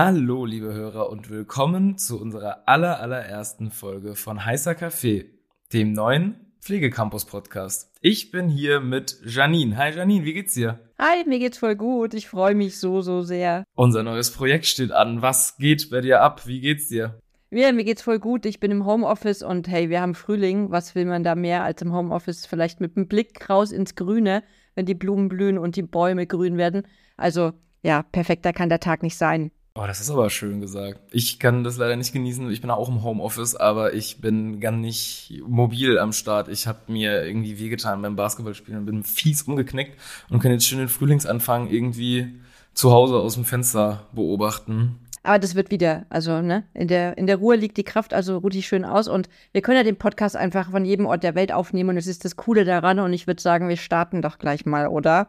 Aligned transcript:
Hallo, 0.00 0.46
liebe 0.46 0.72
Hörer, 0.72 1.10
und 1.10 1.28
willkommen 1.28 1.98
zu 1.98 2.20
unserer 2.20 2.68
aller, 2.68 3.00
allerersten 3.00 3.72
Folge 3.72 4.14
von 4.14 4.44
Heißer 4.44 4.76
Kaffee, 4.76 5.24
dem 5.72 5.92
neuen 5.92 6.36
Pflegecampus-Podcast. 6.60 7.90
Ich 8.00 8.30
bin 8.30 8.48
hier 8.48 8.78
mit 8.78 9.18
Janine. 9.24 9.76
Hi 9.76 9.90
Janine, 9.90 10.24
wie 10.24 10.34
geht's 10.34 10.54
dir? 10.54 10.78
Hi, 11.00 11.24
mir 11.26 11.40
geht's 11.40 11.58
voll 11.58 11.74
gut. 11.74 12.14
Ich 12.14 12.28
freue 12.28 12.54
mich 12.54 12.78
so, 12.78 13.00
so 13.00 13.22
sehr. 13.22 13.64
Unser 13.74 14.04
neues 14.04 14.30
Projekt 14.30 14.66
steht 14.66 14.92
an. 14.92 15.20
Was 15.20 15.56
geht 15.56 15.90
bei 15.90 16.00
dir 16.00 16.22
ab? 16.22 16.46
Wie 16.46 16.60
geht's 16.60 16.86
dir? 16.86 17.18
Ja, 17.50 17.72
mir 17.72 17.82
geht's 17.82 18.02
voll 18.02 18.20
gut. 18.20 18.46
Ich 18.46 18.60
bin 18.60 18.70
im 18.70 18.86
Homeoffice 18.86 19.42
und 19.42 19.66
hey, 19.66 19.90
wir 19.90 20.00
haben 20.00 20.14
Frühling. 20.14 20.70
Was 20.70 20.94
will 20.94 21.06
man 21.06 21.24
da 21.24 21.34
mehr 21.34 21.64
als 21.64 21.82
im 21.82 21.92
Homeoffice? 21.92 22.46
Vielleicht 22.46 22.80
mit 22.80 22.96
einem 22.96 23.08
Blick 23.08 23.50
raus 23.50 23.72
ins 23.72 23.96
Grüne, 23.96 24.44
wenn 24.76 24.86
die 24.86 24.94
Blumen 24.94 25.28
blühen 25.28 25.58
und 25.58 25.74
die 25.74 25.82
Bäume 25.82 26.28
grün 26.28 26.56
werden. 26.56 26.86
Also, 27.16 27.50
ja, 27.82 28.04
perfekter 28.04 28.52
kann 28.52 28.68
der 28.68 28.78
Tag 28.78 29.02
nicht 29.02 29.18
sein. 29.18 29.50
Oh, 29.80 29.86
das 29.86 30.00
ist 30.00 30.10
aber 30.10 30.28
schön 30.28 30.60
gesagt. 30.60 30.98
Ich 31.12 31.38
kann 31.38 31.62
das 31.62 31.76
leider 31.76 31.94
nicht 31.94 32.12
genießen. 32.12 32.50
Ich 32.50 32.60
bin 32.60 32.68
auch 32.68 32.88
im 32.88 33.04
Homeoffice, 33.04 33.54
aber 33.54 33.94
ich 33.94 34.20
bin 34.20 34.58
gar 34.58 34.72
nicht 34.72 35.40
mobil 35.46 36.00
am 36.00 36.12
Start. 36.12 36.48
Ich 36.48 36.66
habe 36.66 36.80
mir 36.88 37.24
irgendwie 37.24 37.60
wehgetan 37.60 38.02
beim 38.02 38.16
Basketballspielen 38.16 38.80
und 38.80 38.86
bin 38.86 39.04
fies 39.04 39.42
umgeknickt 39.42 39.96
und 40.30 40.40
kann 40.40 40.50
jetzt 40.50 40.66
schön 40.66 40.80
den 40.80 40.88
Frühlingsanfang 40.88 41.70
irgendwie 41.70 42.40
zu 42.74 42.90
Hause 42.90 43.18
aus 43.18 43.34
dem 43.34 43.44
Fenster 43.44 44.08
beobachten. 44.12 44.98
Aber 45.22 45.38
das 45.38 45.54
wird 45.54 45.70
wieder, 45.70 46.06
also 46.08 46.42
ne, 46.42 46.64
in 46.74 46.88
der, 46.88 47.16
in 47.16 47.28
der 47.28 47.36
Ruhe 47.36 47.54
liegt 47.54 47.76
die 47.76 47.84
Kraft, 47.84 48.14
also 48.14 48.38
ruht 48.38 48.54
die 48.54 48.64
schön 48.64 48.84
aus 48.84 49.06
und 49.06 49.28
wir 49.52 49.62
können 49.62 49.76
ja 49.76 49.84
den 49.84 49.96
Podcast 49.96 50.34
einfach 50.34 50.72
von 50.72 50.84
jedem 50.84 51.06
Ort 51.06 51.22
der 51.22 51.36
Welt 51.36 51.52
aufnehmen 51.52 51.90
und 51.90 51.98
es 51.98 52.08
ist 52.08 52.24
das 52.24 52.34
Coole 52.34 52.64
daran 52.64 52.98
und 52.98 53.12
ich 53.12 53.28
würde 53.28 53.40
sagen, 53.40 53.68
wir 53.68 53.76
starten 53.76 54.22
doch 54.22 54.38
gleich 54.38 54.66
mal, 54.66 54.88
oder? 54.88 55.28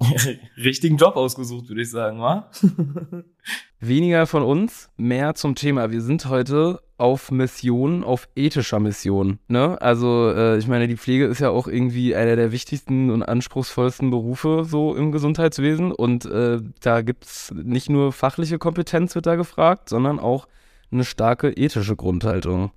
richtigen 0.56 0.96
Job 0.96 1.16
ausgesucht, 1.16 1.68
würde 1.68 1.82
ich 1.82 1.90
sagen, 1.90 2.20
wa? 2.20 2.50
Weniger 3.80 4.26
von 4.26 4.42
uns, 4.42 4.90
mehr 4.96 5.34
zum 5.34 5.54
Thema. 5.54 5.90
Wir 5.90 6.00
sind 6.00 6.26
heute 6.26 6.80
auf 6.96 7.30
Mission, 7.30 8.04
auf 8.04 8.28
ethischer 8.36 8.78
Mission. 8.78 9.38
Ne? 9.48 9.80
Also 9.80 10.30
äh, 10.30 10.58
ich 10.58 10.68
meine, 10.68 10.86
die 10.86 10.96
Pflege 10.96 11.26
ist 11.26 11.40
ja 11.40 11.48
auch 11.50 11.66
irgendwie 11.66 12.14
einer 12.14 12.36
der 12.36 12.52
wichtigsten 12.52 13.10
und 13.10 13.22
anspruchsvollsten 13.22 14.10
Berufe 14.10 14.64
so 14.66 14.94
im 14.94 15.12
Gesundheitswesen. 15.12 15.92
Und 15.92 16.26
äh, 16.26 16.58
da 16.80 17.00
gibt 17.00 17.24
es 17.24 17.52
nicht 17.54 17.88
nur 17.88 18.12
fachliche 18.12 18.58
Kompetenz 18.58 19.14
wird 19.14 19.26
da 19.26 19.36
gefragt, 19.36 19.88
sondern 19.88 20.18
auch 20.18 20.46
eine 20.92 21.04
starke 21.04 21.50
ethische 21.50 21.96
Grundhaltung. 21.96 22.70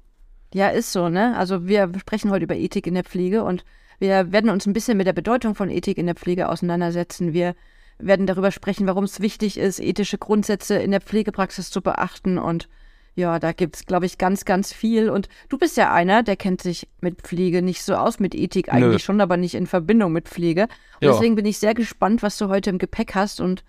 Ja, 0.54 0.70
ist 0.70 0.94
so, 0.94 1.10
ne? 1.10 1.36
Also 1.36 1.68
wir 1.68 1.92
sprechen 2.00 2.32
heute 2.32 2.46
über 2.46 2.56
Ethik 2.56 2.86
in 2.86 2.94
der 2.94 3.04
Pflege 3.04 3.44
und 3.44 3.66
wir 4.04 4.34
werden 4.34 4.50
uns 4.50 4.66
ein 4.66 4.74
bisschen 4.74 4.98
mit 4.98 5.08
der 5.08 5.14
Bedeutung 5.14 5.56
von 5.56 5.70
Ethik 5.70 5.98
in 5.98 6.08
der 6.08 6.16
Pflege 6.16 6.50
auseinandersetzen. 6.50 7.32
Wir 7.32 7.56
werden 7.98 8.28
darüber 8.28 8.52
sprechen, 8.52 8.86
warum 8.86 9.06
es 9.06 9.22
wichtig 9.22 9.58
ist, 9.58 9.80
ethische 9.80 10.18
Grundsätze 10.18 10.76
in 10.76 10.92
der 10.92 11.00
Pflegepraxis 11.00 11.72
zu 11.72 11.82
beachten. 11.82 12.38
Und 12.38 12.68
ja, 13.16 13.40
da 13.40 13.54
gibt 13.54 13.78
es, 13.78 13.86
glaube 13.86 14.06
ich, 14.06 14.18
ganz, 14.18 14.44
ganz 14.44 14.74
viel. 14.74 15.10
Und 15.10 15.30
du 15.48 15.58
bist 15.58 15.78
ja 15.78 15.94
einer, 15.94 16.22
der 16.22 16.36
kennt 16.36 16.62
sich 16.62 16.90
mit 17.00 17.22
Pflege 17.22 17.62
nicht 17.62 17.82
so 17.82 17.96
aus, 17.96 18.20
mit 18.20 18.36
Ethik 18.36 18.74
eigentlich 18.74 18.92
Nö. 18.92 19.00
schon, 19.00 19.22
aber 19.22 19.38
nicht 19.38 19.56
in 19.56 19.68
Verbindung 19.68 20.12
mit 20.12 20.28
Pflege. 20.28 20.64
Und 21.00 21.08
ja. 21.08 21.12
deswegen 21.14 21.36
bin 21.36 21.46
ich 21.46 21.60
sehr 21.60 21.74
gespannt, 21.74 22.24
was 22.24 22.38
du 22.38 22.50
heute 22.50 22.72
im 22.72 22.80
Gepäck 22.80 23.16
hast 23.16 23.40
und 23.40 23.64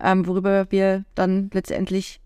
ähm, 0.00 0.24
worüber 0.24 0.70
wir 0.70 1.04
dann 1.16 1.50
letztendlich 1.52 2.20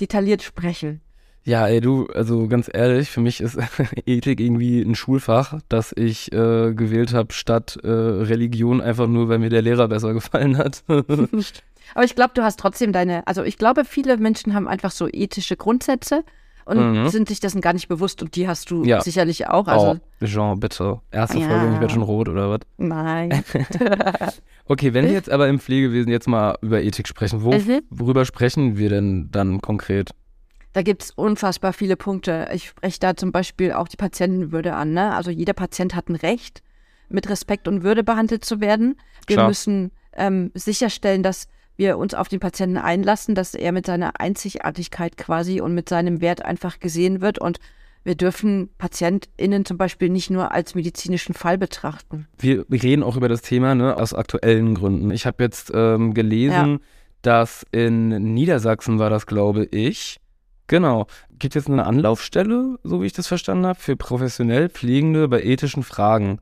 detailliert 0.00 0.42
sprechen. 0.42 1.00
Ja, 1.46 1.68
ey, 1.68 1.80
du, 1.80 2.08
also 2.12 2.48
ganz 2.48 2.68
ehrlich, 2.72 3.08
für 3.08 3.20
mich 3.20 3.40
ist 3.40 3.56
Ethik 4.06 4.40
irgendwie 4.40 4.82
ein 4.82 4.96
Schulfach, 4.96 5.60
das 5.68 5.92
ich 5.96 6.32
äh, 6.32 6.74
gewählt 6.74 7.14
habe 7.14 7.32
statt 7.32 7.78
äh, 7.84 7.88
Religion, 7.88 8.80
einfach 8.80 9.06
nur, 9.06 9.28
weil 9.28 9.38
mir 9.38 9.48
der 9.48 9.62
Lehrer 9.62 9.86
besser 9.86 10.12
gefallen 10.12 10.58
hat. 10.58 10.82
Aber 10.88 12.04
ich 12.04 12.16
glaube, 12.16 12.32
du 12.34 12.42
hast 12.42 12.58
trotzdem 12.58 12.92
deine, 12.92 13.24
also 13.28 13.44
ich 13.44 13.58
glaube, 13.58 13.84
viele 13.84 14.16
Menschen 14.16 14.54
haben 14.54 14.66
einfach 14.66 14.90
so 14.90 15.06
ethische 15.06 15.56
Grundsätze 15.56 16.24
und 16.64 17.04
mhm. 17.04 17.08
sind 17.10 17.28
sich 17.28 17.38
dessen 17.38 17.60
gar 17.60 17.74
nicht 17.74 17.86
bewusst 17.86 18.22
und 18.22 18.34
die 18.34 18.48
hast 18.48 18.72
du 18.72 18.82
ja. 18.82 19.00
sicherlich 19.00 19.46
auch. 19.46 19.68
Also, 19.68 20.00
oh, 20.20 20.24
Jean, 20.24 20.58
bitte. 20.58 21.00
Erste 21.12 21.38
ja. 21.38 21.48
Folge 21.48 21.74
ich 21.74 21.80
werde 21.80 21.94
schon 21.94 22.02
rot, 22.02 22.28
oder 22.28 22.50
was? 22.50 22.60
Nein. 22.76 23.44
okay, 24.64 24.94
wenn 24.94 25.04
wir 25.04 25.12
jetzt 25.12 25.30
aber 25.30 25.46
im 25.46 25.60
Pflegewesen 25.60 26.10
jetzt 26.10 26.26
mal 26.26 26.56
über 26.60 26.82
Ethik 26.82 27.06
sprechen, 27.06 27.44
wo, 27.44 27.52
mhm. 27.52 27.82
worüber 27.88 28.24
sprechen 28.24 28.78
wir 28.78 28.88
denn 28.88 29.28
dann 29.30 29.60
konkret? 29.60 30.10
Da 30.76 30.82
gibt 30.82 31.04
es 31.04 31.10
unfassbar 31.12 31.72
viele 31.72 31.96
Punkte. 31.96 32.50
Ich 32.52 32.68
spreche 32.68 33.00
da 33.00 33.16
zum 33.16 33.32
Beispiel 33.32 33.72
auch 33.72 33.88
die 33.88 33.96
Patientenwürde 33.96 34.74
an. 34.74 34.92
Ne? 34.92 35.14
Also 35.14 35.30
jeder 35.30 35.54
Patient 35.54 35.94
hat 35.94 36.10
ein 36.10 36.16
Recht, 36.16 36.62
mit 37.08 37.30
Respekt 37.30 37.66
und 37.66 37.82
Würde 37.82 38.04
behandelt 38.04 38.44
zu 38.44 38.60
werden. 38.60 39.00
Wir 39.26 39.36
Klar. 39.36 39.48
müssen 39.48 39.90
ähm, 40.12 40.50
sicherstellen, 40.52 41.22
dass 41.22 41.48
wir 41.78 41.96
uns 41.96 42.12
auf 42.12 42.28
den 42.28 42.40
Patienten 42.40 42.76
einlassen, 42.76 43.34
dass 43.34 43.54
er 43.54 43.72
mit 43.72 43.86
seiner 43.86 44.20
Einzigartigkeit 44.20 45.16
quasi 45.16 45.62
und 45.62 45.72
mit 45.72 45.88
seinem 45.88 46.20
Wert 46.20 46.44
einfach 46.44 46.78
gesehen 46.78 47.22
wird 47.22 47.38
und 47.38 47.58
wir 48.04 48.14
dürfen 48.14 48.68
PatientInnen 48.76 49.64
zum 49.64 49.78
Beispiel 49.78 50.10
nicht 50.10 50.28
nur 50.28 50.52
als 50.52 50.74
medizinischen 50.74 51.32
Fall 51.32 51.56
betrachten. 51.56 52.28
Wir 52.36 52.66
reden 52.70 53.02
auch 53.02 53.16
über 53.16 53.30
das 53.30 53.40
Thema 53.40 53.74
ne, 53.74 53.96
aus 53.96 54.12
aktuellen 54.12 54.74
Gründen. 54.74 55.10
Ich 55.10 55.24
habe 55.24 55.42
jetzt 55.42 55.72
ähm, 55.72 56.12
gelesen, 56.12 56.70
ja. 56.70 56.78
dass 57.22 57.64
in 57.72 58.34
Niedersachsen 58.34 58.98
war 58.98 59.08
das, 59.08 59.26
glaube 59.26 59.64
ich, 59.64 60.18
Genau. 60.66 61.06
Gibt 61.38 61.54
jetzt 61.54 61.68
eine 61.68 61.86
Anlaufstelle, 61.86 62.78
so 62.82 63.02
wie 63.02 63.06
ich 63.06 63.12
das 63.12 63.26
verstanden 63.26 63.66
habe, 63.66 63.78
für 63.78 63.96
professionell 63.96 64.68
Pflegende 64.68 65.28
bei 65.28 65.42
ethischen 65.42 65.82
Fragen. 65.82 66.40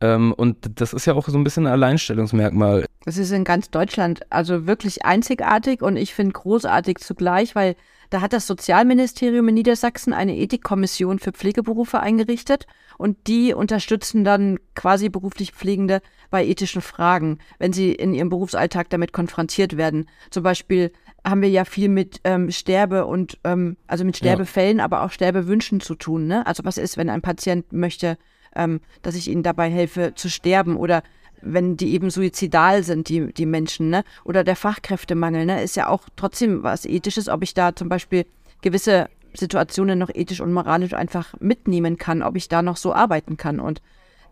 Ähm, 0.00 0.32
und 0.32 0.80
das 0.80 0.92
ist 0.92 1.06
ja 1.06 1.14
auch 1.14 1.28
so 1.28 1.38
ein 1.38 1.44
bisschen 1.44 1.66
ein 1.66 1.72
Alleinstellungsmerkmal. 1.72 2.86
Das 3.04 3.18
ist 3.18 3.30
in 3.30 3.44
ganz 3.44 3.70
Deutschland 3.70 4.20
also 4.30 4.66
wirklich 4.66 5.04
einzigartig 5.04 5.82
und 5.82 5.96
ich 5.96 6.12
finde 6.12 6.32
großartig 6.32 6.98
zugleich, 6.98 7.54
weil 7.54 7.76
da 8.10 8.20
hat 8.20 8.32
das 8.32 8.46
Sozialministerium 8.46 9.48
in 9.48 9.54
Niedersachsen 9.54 10.12
eine 10.12 10.36
Ethikkommission 10.36 11.18
für 11.18 11.32
Pflegeberufe 11.32 12.00
eingerichtet 12.00 12.66
und 12.98 13.26
die 13.26 13.54
unterstützen 13.54 14.22
dann 14.22 14.58
quasi 14.74 15.08
beruflich 15.08 15.52
Pflegende 15.52 16.02
bei 16.30 16.44
ethischen 16.44 16.82
Fragen, 16.82 17.38
wenn 17.58 17.72
sie 17.72 17.92
in 17.92 18.12
ihrem 18.12 18.28
Berufsalltag 18.28 18.90
damit 18.90 19.12
konfrontiert 19.12 19.76
werden. 19.76 20.10
Zum 20.30 20.42
Beispiel 20.42 20.92
haben 21.24 21.42
wir 21.42 21.50
ja 21.50 21.64
viel 21.64 21.88
mit 21.88 22.20
ähm, 22.24 22.50
Sterbe 22.50 23.06
und 23.06 23.38
ähm, 23.44 23.76
also 23.86 24.04
mit 24.04 24.16
Sterbefällen, 24.16 24.78
ja. 24.78 24.84
aber 24.84 25.02
auch 25.02 25.10
Sterbewünschen 25.10 25.80
zu 25.80 25.94
tun. 25.94 26.26
Ne? 26.26 26.46
Also 26.46 26.64
was 26.64 26.78
ist, 26.78 26.96
wenn 26.96 27.08
ein 27.08 27.22
Patient 27.22 27.72
möchte, 27.72 28.18
ähm, 28.56 28.80
dass 29.02 29.14
ich 29.14 29.28
ihnen 29.28 29.42
dabei 29.42 29.70
helfe 29.70 30.14
zu 30.14 30.28
sterben 30.28 30.76
oder 30.76 31.02
wenn 31.40 31.76
die 31.76 31.92
eben 31.92 32.10
suizidal 32.10 32.82
sind, 32.82 33.08
die, 33.08 33.32
die 33.32 33.46
Menschen, 33.46 33.90
ne? 33.90 34.04
Oder 34.24 34.44
der 34.44 34.54
Fachkräftemangel, 34.54 35.44
ne? 35.44 35.60
Ist 35.62 35.74
ja 35.74 35.88
auch 35.88 36.04
trotzdem 36.14 36.62
was 36.62 36.86
Ethisches, 36.86 37.28
ob 37.28 37.42
ich 37.42 37.52
da 37.52 37.74
zum 37.74 37.88
Beispiel 37.88 38.26
gewisse 38.62 39.08
Situationen 39.34 39.98
noch 39.98 40.10
ethisch 40.14 40.40
und 40.40 40.52
moralisch 40.52 40.94
einfach 40.94 41.34
mitnehmen 41.40 41.98
kann, 41.98 42.22
ob 42.22 42.36
ich 42.36 42.48
da 42.48 42.62
noch 42.62 42.76
so 42.76 42.94
arbeiten 42.94 43.36
kann. 43.36 43.58
Und 43.58 43.82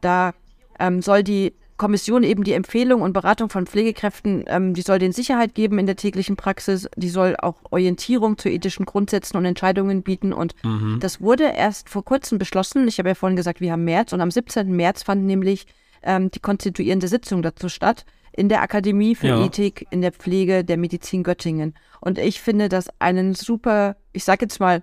da 0.00 0.34
ähm, 0.78 1.02
soll 1.02 1.24
die 1.24 1.52
Kommission 1.80 2.24
eben 2.24 2.44
die 2.44 2.52
Empfehlung 2.52 3.00
und 3.00 3.14
Beratung 3.14 3.48
von 3.48 3.66
Pflegekräften, 3.66 4.44
ähm, 4.48 4.74
die 4.74 4.82
soll 4.82 4.98
den 4.98 5.12
Sicherheit 5.12 5.54
geben 5.54 5.78
in 5.78 5.86
der 5.86 5.96
täglichen 5.96 6.36
Praxis, 6.36 6.86
die 6.94 7.08
soll 7.08 7.36
auch 7.38 7.56
Orientierung 7.70 8.36
zu 8.36 8.50
ethischen 8.50 8.84
Grundsätzen 8.84 9.38
und 9.38 9.46
Entscheidungen 9.46 10.02
bieten. 10.02 10.34
Und 10.34 10.54
mhm. 10.62 10.98
das 11.00 11.22
wurde 11.22 11.44
erst 11.44 11.88
vor 11.88 12.04
kurzem 12.04 12.36
beschlossen. 12.36 12.86
Ich 12.86 12.98
habe 12.98 13.08
ja 13.08 13.14
vorhin 13.14 13.34
gesagt, 13.34 13.62
wir 13.62 13.72
haben 13.72 13.84
März 13.84 14.12
und 14.12 14.20
am 14.20 14.30
17. 14.30 14.70
März 14.70 15.04
fand 15.04 15.24
nämlich 15.24 15.66
ähm, 16.02 16.30
die 16.30 16.40
konstituierende 16.40 17.08
Sitzung 17.08 17.40
dazu 17.40 17.70
statt 17.70 18.04
in 18.32 18.50
der 18.50 18.60
Akademie 18.60 19.14
für 19.14 19.28
ja. 19.28 19.42
Ethik 19.42 19.86
in 19.90 20.02
der 20.02 20.12
Pflege 20.12 20.64
der 20.64 20.76
Medizin 20.76 21.22
Göttingen. 21.22 21.72
Und 22.02 22.18
ich 22.18 22.42
finde 22.42 22.68
das 22.68 22.88
einen 22.98 23.34
super, 23.34 23.96
ich 24.12 24.24
sag 24.24 24.42
jetzt 24.42 24.60
mal, 24.60 24.82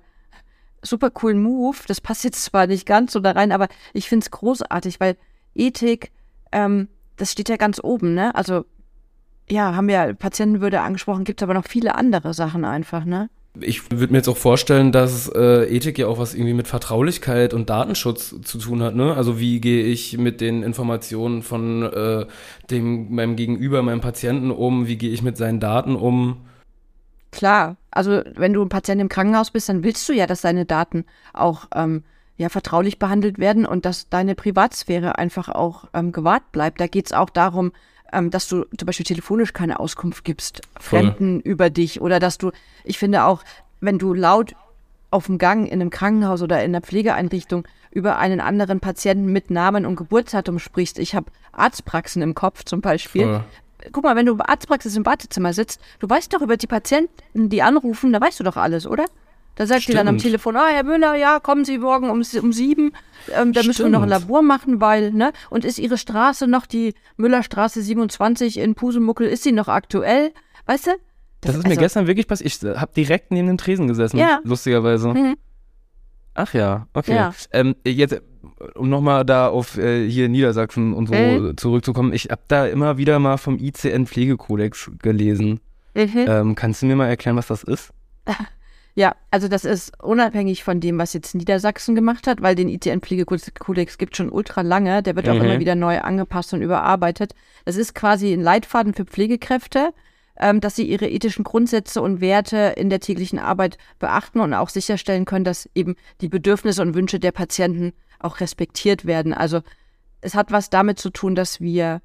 super 0.82 1.12
coolen 1.12 1.44
Move. 1.44 1.78
Das 1.88 2.02
passt 2.02 2.24
jetzt 2.24 2.44
zwar 2.44 2.66
nicht 2.66 2.88
ganz 2.88 3.14
so 3.14 3.20
da 3.20 3.34
rein, 3.34 3.52
aber 3.52 3.68
ich 3.94 4.10
finde 4.10 4.24
es 4.24 4.32
großartig, 4.32 5.00
weil 5.00 5.16
Ethik, 5.54 6.12
ähm, 6.52 6.88
das 7.18 7.32
steht 7.32 7.50
ja 7.50 7.58
ganz 7.58 7.80
oben, 7.84 8.14
ne? 8.14 8.34
Also, 8.36 8.66
ja, 9.50 9.76
haben 9.76 9.88
wir 9.88 10.14
Patientenwürde 10.14 10.82
angesprochen, 10.82 11.24
gibt 11.24 11.42
es 11.42 11.44
aber 11.44 11.54
noch 11.54 11.66
viele 11.68 11.96
andere 11.96 12.34
Sachen 12.34 12.66
einfach, 12.66 13.06
ne? 13.06 13.30
Ich 13.60 13.90
würde 13.92 14.12
mir 14.12 14.20
jetzt 14.20 14.28
auch 14.28 14.38
vorstellen, 14.38 14.92
dass 14.92 15.30
äh, 15.34 15.66
Ethik 15.66 15.98
ja 15.98 16.08
auch 16.08 16.20
was 16.20 16.34
irgendwie 16.36 16.54
mit 16.54 16.68
Vertraulichkeit 16.68 17.54
und 17.54 17.70
Datenschutz 17.70 18.36
zu 18.44 18.58
tun 18.60 18.84
hat. 18.84 18.96
Ne? 18.96 19.16
Also 19.16 19.40
wie 19.40 19.60
gehe 19.60 19.84
ich 19.84 20.18
mit 20.18 20.42
den 20.42 20.64
Informationen 20.64 21.42
von 21.42 21.82
äh, 21.82 22.26
dem 22.70 23.14
meinem 23.14 23.36
Gegenüber, 23.36 23.82
meinem 23.82 24.02
Patienten 24.02 24.52
um? 24.52 24.88
Wie 24.88 24.98
gehe 24.98 25.12
ich 25.12 25.24
mit 25.24 25.38
seinen 25.38 25.60
Daten 25.60 25.96
um? 25.96 26.46
Klar, 27.32 27.78
also 27.92 28.22
wenn 28.36 28.54
du 28.54 28.62
ein 28.62 28.70
Patient 28.70 29.02
im 29.02 29.10
Krankenhaus 29.10 29.52
bist, 29.52 29.70
dann 29.70 29.84
willst 29.84 30.08
du 30.08 30.14
ja, 30.14 30.28
dass 30.28 30.42
deine 30.42 30.66
Daten 30.66 31.06
auch 31.34 31.66
ähm, 31.74 32.04
ja 32.38 32.50
vertraulich 32.50 33.00
behandelt 33.00 33.40
werden 33.40 33.66
und 33.66 33.86
dass 33.86 34.10
deine 34.10 34.36
Privatsphäre 34.36 35.18
einfach 35.18 35.50
auch 35.50 35.86
ähm, 35.94 36.12
gewahrt 36.12 36.52
bleibt. 36.52 36.80
Da 36.80 36.88
geht 36.88 37.08
es 37.08 37.14
auch 37.14 37.30
darum, 37.30 37.72
ähm, 38.14 38.30
dass 38.30 38.48
du 38.48 38.66
zum 38.78 38.86
Beispiel 38.86 39.06
telefonisch 39.06 39.54
keine 39.54 39.80
Auskunft 39.80 40.24
gibst, 40.24 40.62
Voll. 40.80 41.00
Fremden 41.00 41.40
über 41.42 41.70
dich 41.70 42.00
oder 42.02 42.20
dass 42.20 42.38
du, 42.38 42.52
ich 42.84 43.00
finde 43.00 43.26
auch, 43.26 43.44
wenn 43.82 43.98
du 43.98 44.14
laut 44.14 44.56
auf 45.10 45.26
dem 45.26 45.38
Gang 45.38 45.66
in 45.66 45.82
einem 45.82 45.90
Krankenhaus 45.90 46.42
oder 46.42 46.64
in 46.64 46.72
einer 46.72 46.82
Pflegeeinrichtung 46.82 47.68
über 47.92 48.18
einen 48.18 48.42
anderen 48.42 48.80
Patienten 48.80 49.32
mit 49.32 49.50
Namen 49.50 49.86
und 49.86 49.96
Geburtsdatum 49.96 50.60
sprichst. 50.60 51.00
Ich 51.00 51.16
habe 51.16 51.32
Arztpraxen 51.54 52.22
im 52.22 52.36
Kopf 52.36 52.64
zum 52.66 52.82
Beispiel. 52.82 53.24
Voll. 53.24 53.44
guck 53.92 54.04
mal, 54.04 54.16
wenn 54.16 54.26
du 54.26 54.38
Arztpraxis 54.38 54.96
im 54.96 55.06
Wartezimmer 55.06 55.54
sitzt, 55.54 55.82
du 56.00 56.10
weißt 56.10 56.34
doch 56.34 56.42
über 56.42 56.58
die 56.58 56.68
Patienten, 56.68 57.50
die 57.50 57.62
anrufen, 57.64 58.12
da 58.12 58.22
weißt 58.22 58.40
du 58.40 58.44
doch 58.44 58.58
alles, 58.58 58.86
oder? 58.86 59.06
Da 59.58 59.66
sagt 59.66 59.82
Stimmt. 59.82 59.94
die 59.94 59.98
dann 59.98 60.08
am 60.08 60.18
Telefon, 60.20 60.56
ah, 60.56 60.68
Herr 60.70 60.84
Müller, 60.84 61.16
ja, 61.16 61.40
kommen 61.40 61.66
Sie 61.66 61.80
morgen 61.80 62.12
um, 62.12 62.20
um 62.20 62.54
sieben, 62.54 62.92
ähm, 63.30 63.54
da 63.54 63.62
Stimmt. 63.62 63.66
müssen 63.66 63.86
wir 63.86 63.90
noch 63.90 64.04
ein 64.04 64.10
Labor 64.10 64.44
machen, 64.44 64.80
weil, 64.80 65.12
ne? 65.12 65.34
Und 65.50 65.66
ist 65.66 65.80
Ihre 65.80 65.98
Straße 65.98 66.46
noch 66.46 66.68
die 66.68 66.94
Müllerstraße 67.18 67.82
27 67.82 68.60
in 68.60 68.76
Pusemuckel, 68.76 69.28
ist 69.28 69.44
sie 69.44 69.52
noch 69.52 69.68
aktuell? 69.68 70.32
Weißt 70.68 70.86
du? 70.86 70.92
Das, 70.92 71.00
das 71.42 71.52
ist 71.52 71.58
also, 71.58 71.70
mir 71.70 71.78
gestern 71.78 72.06
wirklich 72.06 72.28
passiert. 72.28 72.54
Ich 72.54 72.64
habe 72.80 72.92
direkt 72.96 73.32
neben 73.32 73.48
dem 73.48 73.58
Tresen 73.58 73.88
gesessen, 73.88 74.18
ja. 74.18 74.40
lustigerweise. 74.44 75.10
Mhm. 75.10 75.38
Ach 76.36 76.54
ja, 76.54 76.88
okay. 76.94 77.16
Ja. 77.16 77.34
Ähm, 77.52 77.76
jetzt, 77.84 78.22
um 78.76 78.90
nochmal 78.90 79.26
da 79.26 79.48
auf 79.48 79.76
äh, 79.80 80.08
hier 80.08 80.30
Niedersachsen 80.30 80.94
und 80.94 81.08
so 81.08 81.16
mhm. 81.16 81.58
zurückzukommen, 81.58 82.14
ich 82.14 82.26
habe 82.26 82.42
da 82.48 82.68
immer 82.68 83.00
wieder 83.00 83.18
mal 83.18 83.38
vom 83.38 83.58
ICN-Pflegekodex 83.58 84.92
gelesen. 85.00 85.62
Mhm. 85.96 86.26
Ähm, 86.28 86.54
kannst 86.54 86.84
du 86.84 86.86
mir 86.86 86.96
mal 86.96 87.08
erklären, 87.08 87.38
was 87.38 87.48
das 87.48 87.64
ist? 87.64 87.92
Ja, 88.98 89.16
also 89.30 89.48
das 89.48 89.64
ist 89.64 89.94
unabhängig 90.02 90.64
von 90.64 90.80
dem, 90.80 90.98
was 90.98 91.14
jetzt 91.14 91.36
Niedersachsen 91.36 91.94
gemacht 91.94 92.26
hat, 92.26 92.42
weil 92.42 92.56
den 92.56 92.68
ICN-Pflegekodex 92.68 94.00
gibt 94.00 94.18
schon 94.18 94.32
ultra 94.32 94.62
lange. 94.62 95.04
Der 95.04 95.16
wird 95.16 95.30
auch 95.30 95.36
mhm. 95.36 95.42
immer 95.42 95.60
wieder 95.60 95.76
neu 95.76 96.00
angepasst 96.00 96.52
und 96.56 96.64
überarbeitet. 96.64 97.36
Das 97.64 97.76
ist 97.76 97.94
quasi 97.94 98.34
ein 98.34 98.42
Leitfaden 98.42 98.96
für 98.96 99.06
Pflegekräfte, 99.06 99.94
ähm, 100.40 100.62
dass 100.62 100.76
sie 100.76 100.88
ihre 100.88 101.08
ethischen 101.08 101.44
Grundsätze 101.44 102.02
und 102.02 102.22
Werte 102.22 102.74
in 102.76 102.90
der 102.90 103.00
täglichen 103.00 103.38
Arbeit 103.38 103.78
beachten 104.00 104.40
und 104.40 104.56
auch 104.56 104.70
sicherstellen 104.70 105.26
können, 105.26 105.46
dass 105.46 105.70
eben 105.76 105.96
die 106.22 106.30
Bedürfnisse 106.30 106.82
und 106.82 106.96
Wünsche 106.96 107.20
der 107.20 107.32
Patienten 107.32 107.94
auch 108.18 108.40
respektiert 108.40 109.06
werden. 109.06 109.32
Also 109.32 109.62
es 110.22 110.34
hat 110.34 110.52
was 110.52 110.72
damit 110.72 110.98
zu 110.98 111.12
tun, 111.12 111.36
dass 111.36 111.62
wir 111.62 112.02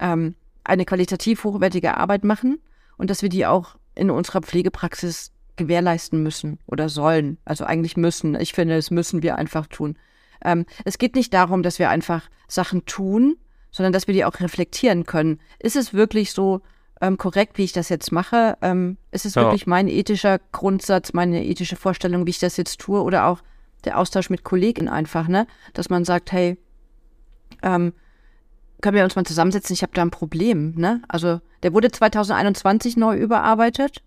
ähm, 0.00 0.34
eine 0.64 0.86
qualitativ 0.86 1.44
hochwertige 1.44 1.96
Arbeit 1.98 2.24
machen 2.24 2.58
und 2.96 3.10
dass 3.10 3.22
wir 3.22 3.28
die 3.28 3.46
auch 3.46 3.76
in 3.94 4.10
unserer 4.10 4.40
Pflegepraxis 4.40 5.31
gewährleisten 5.56 6.22
müssen 6.22 6.58
oder 6.66 6.88
sollen. 6.88 7.38
Also 7.44 7.64
eigentlich 7.64 7.96
müssen. 7.96 8.38
Ich 8.40 8.52
finde, 8.52 8.76
es 8.76 8.90
müssen 8.90 9.22
wir 9.22 9.36
einfach 9.36 9.66
tun. 9.66 9.96
Ähm, 10.44 10.66
es 10.84 10.98
geht 10.98 11.14
nicht 11.14 11.32
darum, 11.34 11.62
dass 11.62 11.78
wir 11.78 11.90
einfach 11.90 12.28
Sachen 12.48 12.84
tun, 12.86 13.36
sondern 13.70 13.92
dass 13.92 14.06
wir 14.06 14.14
die 14.14 14.24
auch 14.24 14.40
reflektieren 14.40 15.04
können. 15.04 15.40
Ist 15.58 15.76
es 15.76 15.94
wirklich 15.94 16.32
so 16.32 16.60
ähm, 17.00 17.16
korrekt, 17.18 17.58
wie 17.58 17.64
ich 17.64 17.72
das 17.72 17.88
jetzt 17.88 18.12
mache? 18.12 18.56
Ähm, 18.62 18.96
ist 19.10 19.26
es 19.26 19.34
ja. 19.34 19.42
wirklich 19.42 19.66
mein 19.66 19.88
ethischer 19.88 20.38
Grundsatz, 20.52 21.12
meine 21.12 21.44
ethische 21.44 21.76
Vorstellung, 21.76 22.26
wie 22.26 22.30
ich 22.30 22.38
das 22.38 22.56
jetzt 22.56 22.80
tue? 22.80 23.02
Oder 23.02 23.26
auch 23.26 23.40
der 23.84 23.98
Austausch 23.98 24.30
mit 24.30 24.44
Kollegen 24.44 24.88
einfach, 24.88 25.28
ne? 25.28 25.46
Dass 25.74 25.90
man 25.90 26.04
sagt, 26.04 26.32
hey, 26.32 26.56
ähm, 27.62 27.92
können 28.80 28.96
wir 28.96 29.04
uns 29.04 29.16
mal 29.16 29.24
zusammensetzen, 29.24 29.74
ich 29.74 29.82
habe 29.82 29.92
da 29.94 30.02
ein 30.02 30.10
Problem, 30.10 30.74
ne? 30.76 31.02
Also 31.08 31.40
der 31.62 31.72
wurde 31.72 31.90
2021 31.90 32.96
neu 32.96 33.16
überarbeitet 33.16 34.02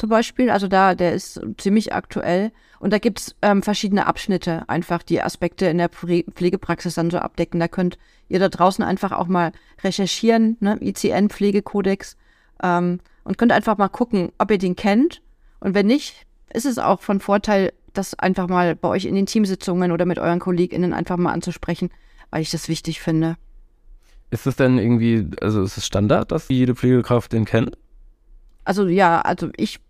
zum 0.00 0.08
Beispiel. 0.08 0.50
Also 0.50 0.66
da, 0.66 0.94
der 0.94 1.12
ist 1.12 1.40
ziemlich 1.58 1.92
aktuell. 1.92 2.50
Und 2.80 2.92
da 2.92 2.98
gibt's 2.98 3.36
ähm, 3.42 3.62
verschiedene 3.62 4.06
Abschnitte, 4.06 4.66
einfach 4.68 5.02
die 5.02 5.22
Aspekte 5.22 5.66
in 5.66 5.76
der 5.76 5.90
Pflegepraxis 5.90 6.94
dann 6.94 7.10
so 7.10 7.18
abdecken. 7.18 7.60
Da 7.60 7.68
könnt 7.68 7.98
ihr 8.28 8.40
da 8.40 8.48
draußen 8.48 8.82
einfach 8.82 9.12
auch 9.12 9.26
mal 9.26 9.52
recherchieren, 9.84 10.56
ne? 10.60 10.78
ICN-Pflegekodex, 10.80 12.16
ähm, 12.62 13.00
und 13.24 13.36
könnt 13.36 13.52
einfach 13.52 13.76
mal 13.76 13.88
gucken, 13.88 14.32
ob 14.38 14.50
ihr 14.50 14.58
den 14.58 14.76
kennt. 14.76 15.20
Und 15.60 15.74
wenn 15.74 15.86
nicht, 15.86 16.26
ist 16.52 16.64
es 16.64 16.78
auch 16.78 17.02
von 17.02 17.20
Vorteil, 17.20 17.72
das 17.92 18.18
einfach 18.18 18.48
mal 18.48 18.74
bei 18.74 18.88
euch 18.88 19.04
in 19.04 19.14
den 19.14 19.26
Teamsitzungen 19.26 19.92
oder 19.92 20.06
mit 20.06 20.18
euren 20.18 20.38
KollegInnen 20.38 20.94
einfach 20.94 21.18
mal 21.18 21.32
anzusprechen, 21.32 21.90
weil 22.30 22.40
ich 22.40 22.50
das 22.50 22.68
wichtig 22.68 23.00
finde. 23.00 23.36
Ist 24.30 24.46
es 24.46 24.56
denn 24.56 24.78
irgendwie, 24.78 25.26
also 25.42 25.62
ist 25.62 25.76
es 25.76 25.84
Standard, 25.84 26.32
dass 26.32 26.48
jede 26.48 26.74
Pflegekraft 26.74 27.32
den 27.32 27.44
kennt? 27.44 27.76
Also 28.64 28.86
ja, 28.86 29.20
also 29.20 29.50
ich 29.56 29.80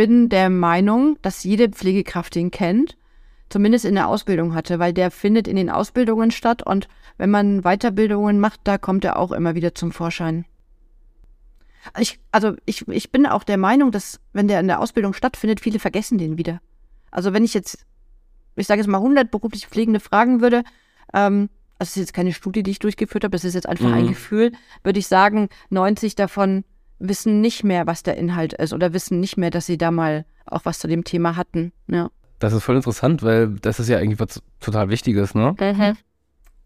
bin 0.00 0.30
der 0.30 0.48
Meinung, 0.48 1.18
dass 1.20 1.44
jede 1.44 1.68
Pflegekraft 1.68 2.34
den 2.34 2.50
kennt, 2.50 2.96
zumindest 3.50 3.84
in 3.84 3.96
der 3.96 4.08
Ausbildung 4.08 4.54
hatte, 4.54 4.78
weil 4.78 4.94
der 4.94 5.10
findet 5.10 5.46
in 5.46 5.56
den 5.56 5.68
Ausbildungen 5.68 6.30
statt 6.30 6.66
und 6.66 6.88
wenn 7.18 7.28
man 7.28 7.60
Weiterbildungen 7.64 8.40
macht, 8.40 8.60
da 8.64 8.78
kommt 8.78 9.04
er 9.04 9.18
auch 9.18 9.30
immer 9.30 9.54
wieder 9.54 9.74
zum 9.74 9.92
Vorschein. 9.92 10.46
Ich, 11.98 12.18
also 12.32 12.54
ich, 12.64 12.88
ich 12.88 13.12
bin 13.12 13.26
auch 13.26 13.44
der 13.44 13.58
Meinung, 13.58 13.92
dass 13.92 14.20
wenn 14.32 14.48
der 14.48 14.60
in 14.60 14.68
der 14.68 14.80
Ausbildung 14.80 15.12
stattfindet, 15.12 15.60
viele 15.60 15.78
vergessen 15.78 16.16
den 16.16 16.38
wieder. 16.38 16.62
Also 17.10 17.34
wenn 17.34 17.44
ich 17.44 17.52
jetzt, 17.52 17.84
ich 18.56 18.66
sage 18.66 18.80
jetzt 18.80 18.88
mal 18.88 19.02
100 19.02 19.30
beruflich 19.30 19.66
Pflegende 19.66 20.00
fragen 20.00 20.40
würde, 20.40 20.64
ähm, 21.12 21.50
also 21.78 21.90
das 21.90 21.90
ist 21.90 21.96
jetzt 21.96 22.14
keine 22.14 22.32
Studie, 22.32 22.62
die 22.62 22.70
ich 22.70 22.78
durchgeführt 22.78 23.24
habe, 23.24 23.32
das 23.32 23.44
ist 23.44 23.52
jetzt 23.52 23.68
einfach 23.68 23.88
mhm. 23.88 23.92
ein 23.92 24.08
Gefühl, 24.08 24.52
würde 24.82 24.98
ich 24.98 25.08
sagen, 25.08 25.50
90 25.68 26.14
davon 26.14 26.64
wissen 27.00 27.40
nicht 27.40 27.64
mehr, 27.64 27.86
was 27.86 28.02
der 28.02 28.16
Inhalt 28.16 28.52
ist 28.52 28.72
oder 28.72 28.92
wissen 28.92 29.18
nicht 29.18 29.36
mehr, 29.36 29.50
dass 29.50 29.66
sie 29.66 29.78
da 29.78 29.90
mal 29.90 30.24
auch 30.46 30.64
was 30.64 30.78
zu 30.78 30.86
dem 30.86 31.04
Thema 31.04 31.36
hatten. 31.36 31.72
Ja. 31.88 32.10
Das 32.38 32.52
ist 32.52 32.62
voll 32.62 32.76
interessant, 32.76 33.22
weil 33.22 33.48
das 33.60 33.80
ist 33.80 33.88
ja 33.88 33.98
eigentlich 33.98 34.20
was 34.20 34.42
total 34.60 34.88
Wichtiges, 34.88 35.34
ne? 35.34 35.54
Mhm. 35.60 35.96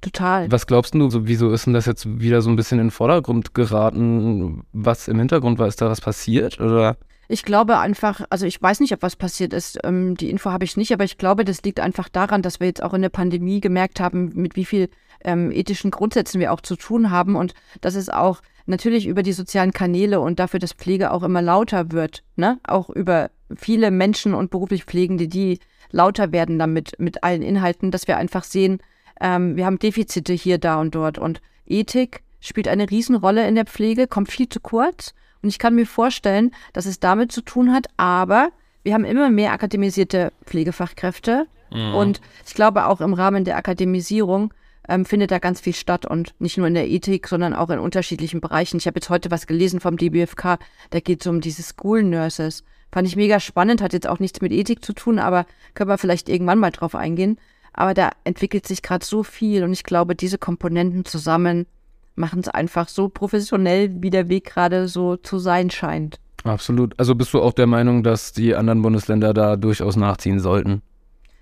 Total. 0.00 0.52
Was 0.52 0.66
glaubst 0.66 0.94
du, 0.94 1.08
so, 1.08 1.26
wieso 1.26 1.50
ist 1.52 1.64
denn 1.64 1.72
das 1.72 1.86
jetzt 1.86 2.20
wieder 2.20 2.42
so 2.42 2.50
ein 2.50 2.56
bisschen 2.56 2.78
in 2.78 2.86
den 2.86 2.90
Vordergrund 2.90 3.54
geraten? 3.54 4.62
Was 4.72 5.08
im 5.08 5.18
Hintergrund 5.18 5.58
war, 5.58 5.66
ist 5.66 5.80
da 5.80 5.88
was 5.88 6.02
passiert 6.02 6.60
oder? 6.60 6.98
Ich 7.26 7.42
glaube 7.42 7.78
einfach, 7.78 8.20
also 8.28 8.44
ich 8.44 8.60
weiß 8.60 8.80
nicht, 8.80 8.92
ob 8.92 9.02
was 9.02 9.16
passiert 9.16 9.54
ist. 9.54 9.78
Ähm, 9.82 10.14
die 10.14 10.28
Info 10.28 10.50
habe 10.50 10.64
ich 10.64 10.76
nicht, 10.76 10.92
aber 10.92 11.04
ich 11.04 11.16
glaube, 11.16 11.44
das 11.44 11.62
liegt 11.62 11.80
einfach 11.80 12.10
daran, 12.10 12.42
dass 12.42 12.60
wir 12.60 12.66
jetzt 12.66 12.82
auch 12.82 12.92
in 12.92 13.00
der 13.00 13.08
Pandemie 13.08 13.60
gemerkt 13.60 13.98
haben, 13.98 14.30
mit 14.34 14.56
wie 14.56 14.66
viel 14.66 14.90
ähm, 15.24 15.50
ethischen 15.50 15.90
Grundsätzen 15.90 16.38
wir 16.38 16.52
auch 16.52 16.60
zu 16.60 16.76
tun 16.76 17.10
haben 17.10 17.34
und 17.34 17.54
dass 17.80 17.94
es 17.94 18.10
auch 18.10 18.42
natürlich 18.66 19.06
über 19.06 19.22
die 19.22 19.32
sozialen 19.32 19.72
Kanäle 19.72 20.20
und 20.20 20.38
dafür, 20.38 20.60
dass 20.60 20.72
Pflege 20.72 21.10
auch 21.10 21.22
immer 21.22 21.42
lauter 21.42 21.92
wird, 21.92 22.22
ne? 22.36 22.58
Auch 22.64 22.90
über 22.90 23.30
viele 23.54 23.90
Menschen 23.90 24.34
und 24.34 24.50
beruflich 24.50 24.84
Pflegende, 24.84 25.28
die 25.28 25.58
lauter 25.90 26.32
werden 26.32 26.58
damit 26.58 26.92
mit 26.98 27.22
allen 27.22 27.42
Inhalten, 27.42 27.90
dass 27.90 28.08
wir 28.08 28.16
einfach 28.16 28.44
sehen, 28.44 28.78
ähm, 29.20 29.56
wir 29.56 29.66
haben 29.66 29.78
Defizite 29.78 30.32
hier, 30.32 30.58
da 30.58 30.80
und 30.80 30.94
dort. 30.94 31.18
Und 31.18 31.40
Ethik 31.66 32.22
spielt 32.40 32.68
eine 32.68 32.90
Riesenrolle 32.90 33.46
in 33.46 33.54
der 33.54 33.66
Pflege, 33.66 34.06
kommt 34.06 34.30
viel 34.30 34.48
zu 34.48 34.60
kurz. 34.60 35.14
Und 35.42 35.48
ich 35.48 35.58
kann 35.58 35.74
mir 35.74 35.86
vorstellen, 35.86 36.52
dass 36.72 36.86
es 36.86 37.00
damit 37.00 37.32
zu 37.32 37.42
tun 37.42 37.72
hat, 37.72 37.86
aber 37.96 38.50
wir 38.82 38.94
haben 38.94 39.04
immer 39.04 39.30
mehr 39.30 39.52
akademisierte 39.52 40.32
Pflegefachkräfte. 40.44 41.46
Mhm. 41.70 41.94
Und 41.94 42.20
ich 42.46 42.54
glaube, 42.54 42.86
auch 42.86 43.00
im 43.00 43.14
Rahmen 43.14 43.44
der 43.44 43.56
Akademisierung 43.56 44.52
ähm, 44.88 45.04
findet 45.04 45.30
da 45.30 45.38
ganz 45.38 45.60
viel 45.60 45.74
statt 45.74 46.06
und 46.06 46.34
nicht 46.38 46.58
nur 46.58 46.66
in 46.66 46.74
der 46.74 46.88
Ethik, 46.88 47.28
sondern 47.28 47.54
auch 47.54 47.70
in 47.70 47.78
unterschiedlichen 47.78 48.40
Bereichen. 48.40 48.76
Ich 48.76 48.86
habe 48.86 48.96
jetzt 48.96 49.10
heute 49.10 49.30
was 49.30 49.46
gelesen 49.46 49.80
vom 49.80 49.96
DBFK, 49.96 50.58
da 50.90 51.00
geht 51.00 51.20
es 51.20 51.26
um 51.26 51.40
diese 51.40 51.62
School 51.62 52.02
Nurses. 52.02 52.64
Fand 52.92 53.08
ich 53.08 53.16
mega 53.16 53.40
spannend, 53.40 53.82
hat 53.82 53.92
jetzt 53.92 54.06
auch 54.06 54.20
nichts 54.20 54.40
mit 54.40 54.52
Ethik 54.52 54.84
zu 54.84 54.92
tun, 54.92 55.18
aber 55.18 55.46
können 55.74 55.90
wir 55.90 55.98
vielleicht 55.98 56.28
irgendwann 56.28 56.58
mal 56.58 56.70
drauf 56.70 56.94
eingehen. 56.94 57.38
Aber 57.72 57.92
da 57.92 58.10
entwickelt 58.22 58.66
sich 58.66 58.82
gerade 58.82 59.04
so 59.04 59.24
viel 59.24 59.64
und 59.64 59.72
ich 59.72 59.82
glaube, 59.82 60.14
diese 60.14 60.38
Komponenten 60.38 61.04
zusammen 61.04 61.66
machen 62.14 62.40
es 62.40 62.48
einfach 62.48 62.88
so 62.88 63.08
professionell, 63.08 63.90
wie 64.00 64.10
der 64.10 64.28
Weg 64.28 64.44
gerade 64.44 64.86
so 64.86 65.16
zu 65.16 65.38
sein 65.38 65.70
scheint. 65.70 66.20
Absolut. 66.44 66.98
Also 66.98 67.14
bist 67.14 67.32
du 67.34 67.40
auch 67.40 67.52
der 67.52 67.66
Meinung, 67.66 68.02
dass 68.02 68.32
die 68.32 68.54
anderen 68.54 68.82
Bundesländer 68.82 69.34
da 69.34 69.56
durchaus 69.56 69.96
nachziehen 69.96 70.38
sollten? 70.38 70.82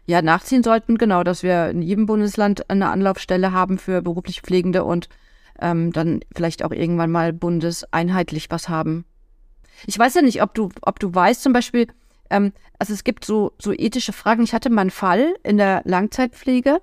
Ja, 0.06 0.20
nachziehen 0.20 0.62
sollten, 0.62 0.98
genau, 0.98 1.22
dass 1.22 1.42
wir 1.42 1.70
in 1.70 1.80
jedem 1.80 2.06
Bundesland 2.06 2.68
eine 2.68 2.90
Anlaufstelle 2.90 3.52
haben 3.52 3.78
für 3.78 4.02
beruflich 4.02 4.42
Pflegende 4.42 4.84
und 4.84 5.08
ähm, 5.60 5.92
dann 5.92 6.20
vielleicht 6.34 6.64
auch 6.64 6.72
irgendwann 6.72 7.10
mal 7.10 7.32
bundeseinheitlich 7.32 8.50
was 8.50 8.68
haben. 8.68 9.04
Ich 9.86 9.98
weiß 9.98 10.14
ja 10.14 10.22
nicht, 10.22 10.42
ob 10.42 10.54
du, 10.54 10.70
ob 10.82 10.98
du 10.98 11.14
weißt, 11.14 11.42
zum 11.42 11.52
Beispiel, 11.52 11.86
ähm, 12.30 12.52
also 12.78 12.92
es 12.92 13.04
gibt 13.04 13.24
so, 13.24 13.52
so 13.58 13.72
ethische 13.72 14.12
Fragen. 14.12 14.42
Ich 14.42 14.54
hatte 14.54 14.70
mal 14.70 14.82
einen 14.82 14.90
Fall 14.90 15.34
in 15.44 15.56
der 15.56 15.82
Langzeitpflege. 15.84 16.80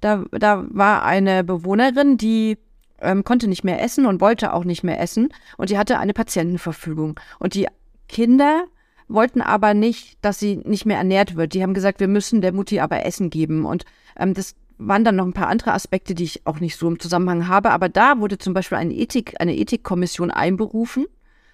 Da, 0.00 0.24
da 0.32 0.64
war 0.68 1.04
eine 1.04 1.44
Bewohnerin, 1.44 2.16
die 2.16 2.58
ähm, 3.00 3.24
konnte 3.24 3.48
nicht 3.48 3.64
mehr 3.64 3.82
essen 3.82 4.06
und 4.06 4.20
wollte 4.20 4.52
auch 4.52 4.64
nicht 4.64 4.82
mehr 4.82 5.00
essen. 5.00 5.28
Und 5.58 5.70
die 5.70 5.78
hatte 5.78 5.98
eine 5.98 6.14
Patientenverfügung. 6.14 7.20
Und 7.38 7.54
die 7.54 7.68
Kinder 8.08 8.64
wollten 9.08 9.40
aber 9.40 9.74
nicht, 9.74 10.18
dass 10.22 10.38
sie 10.38 10.56
nicht 10.56 10.86
mehr 10.86 10.98
ernährt 10.98 11.36
wird. 11.36 11.54
Die 11.54 11.62
haben 11.62 11.74
gesagt, 11.74 12.00
wir 12.00 12.08
müssen 12.08 12.40
der 12.40 12.52
Mutti 12.52 12.80
aber 12.80 13.04
Essen 13.04 13.30
geben. 13.30 13.64
Und 13.64 13.84
ähm, 14.18 14.34
das 14.34 14.54
waren 14.78 15.04
dann 15.04 15.16
noch 15.16 15.26
ein 15.26 15.32
paar 15.32 15.48
andere 15.48 15.72
Aspekte, 15.72 16.14
die 16.14 16.24
ich 16.24 16.46
auch 16.46 16.60
nicht 16.60 16.76
so 16.76 16.88
im 16.88 16.98
Zusammenhang 16.98 17.48
habe. 17.48 17.70
Aber 17.70 17.88
da 17.88 18.18
wurde 18.18 18.38
zum 18.38 18.54
Beispiel 18.54 18.78
eine 18.78 18.94
Ethik, 18.94 19.34
eine 19.40 19.56
Ethikkommission 19.56 20.30
einberufen. 20.30 21.06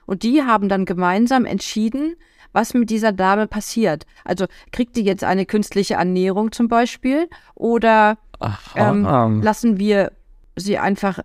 Und 0.06 0.22
die 0.22 0.42
haben 0.42 0.68
dann 0.68 0.86
gemeinsam 0.86 1.44
entschieden, 1.44 2.16
was 2.52 2.74
mit 2.74 2.90
dieser 2.90 3.12
Dame 3.12 3.46
passiert. 3.46 4.06
Also 4.24 4.46
kriegt 4.72 4.96
die 4.96 5.02
jetzt 5.02 5.24
eine 5.24 5.46
künstliche 5.46 5.94
Ernährung 5.94 6.52
zum 6.52 6.68
Beispiel 6.68 7.28
oder 7.54 8.18
ähm, 8.74 9.04
lassen 9.42 9.78
wir 9.78 10.12
sie 10.56 10.78
einfach 10.78 11.20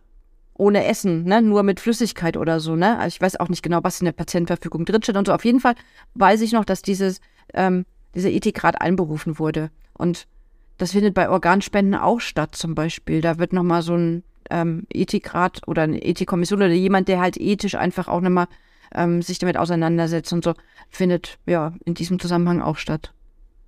ohne 0.57 0.85
Essen, 0.85 1.25
ne? 1.25 1.41
nur 1.41 1.63
mit 1.63 1.79
Flüssigkeit 1.79 2.37
oder 2.37 2.59
so. 2.59 2.75
Ne? 2.75 2.97
Also 2.97 3.15
ich 3.15 3.21
weiß 3.21 3.39
auch 3.39 3.49
nicht 3.49 3.61
genau, 3.61 3.79
was 3.83 3.99
in 3.99 4.05
der 4.05 4.13
Patientenverfügung 4.13 4.85
drinsteht 4.85 5.17
und 5.17 5.27
so. 5.27 5.33
Auf 5.33 5.45
jeden 5.45 5.59
Fall 5.59 5.75
weiß 6.15 6.41
ich 6.41 6.53
noch, 6.53 6.65
dass 6.65 6.81
dieses, 6.81 7.19
ähm, 7.53 7.85
dieser 8.15 8.29
Ethikrat 8.29 8.81
einberufen 8.81 9.37
wurde. 9.37 9.69
Und 9.93 10.27
das 10.77 10.91
findet 10.91 11.13
bei 11.13 11.29
Organspenden 11.29 11.95
auch 11.95 12.19
statt 12.19 12.55
zum 12.55 12.73
Beispiel. 12.73 13.21
Da 13.21 13.37
wird 13.37 13.53
nochmal 13.53 13.81
so 13.81 13.95
ein 13.95 14.23
ähm, 14.49 14.87
Ethikrat 14.93 15.61
oder 15.67 15.83
eine 15.83 16.01
Ethikkommission 16.01 16.59
oder 16.59 16.69
jemand, 16.69 17.09
der 17.09 17.19
halt 17.19 17.37
ethisch 17.37 17.75
einfach 17.75 18.07
auch 18.07 18.21
nochmal 18.21 18.47
ähm, 18.93 19.21
sich 19.21 19.39
damit 19.39 19.57
auseinandersetzt 19.57 20.31
und 20.31 20.43
so, 20.43 20.53
findet 20.89 21.37
ja 21.45 21.73
in 21.83 21.95
diesem 21.95 22.19
Zusammenhang 22.19 22.61
auch 22.61 22.77
statt. 22.77 23.13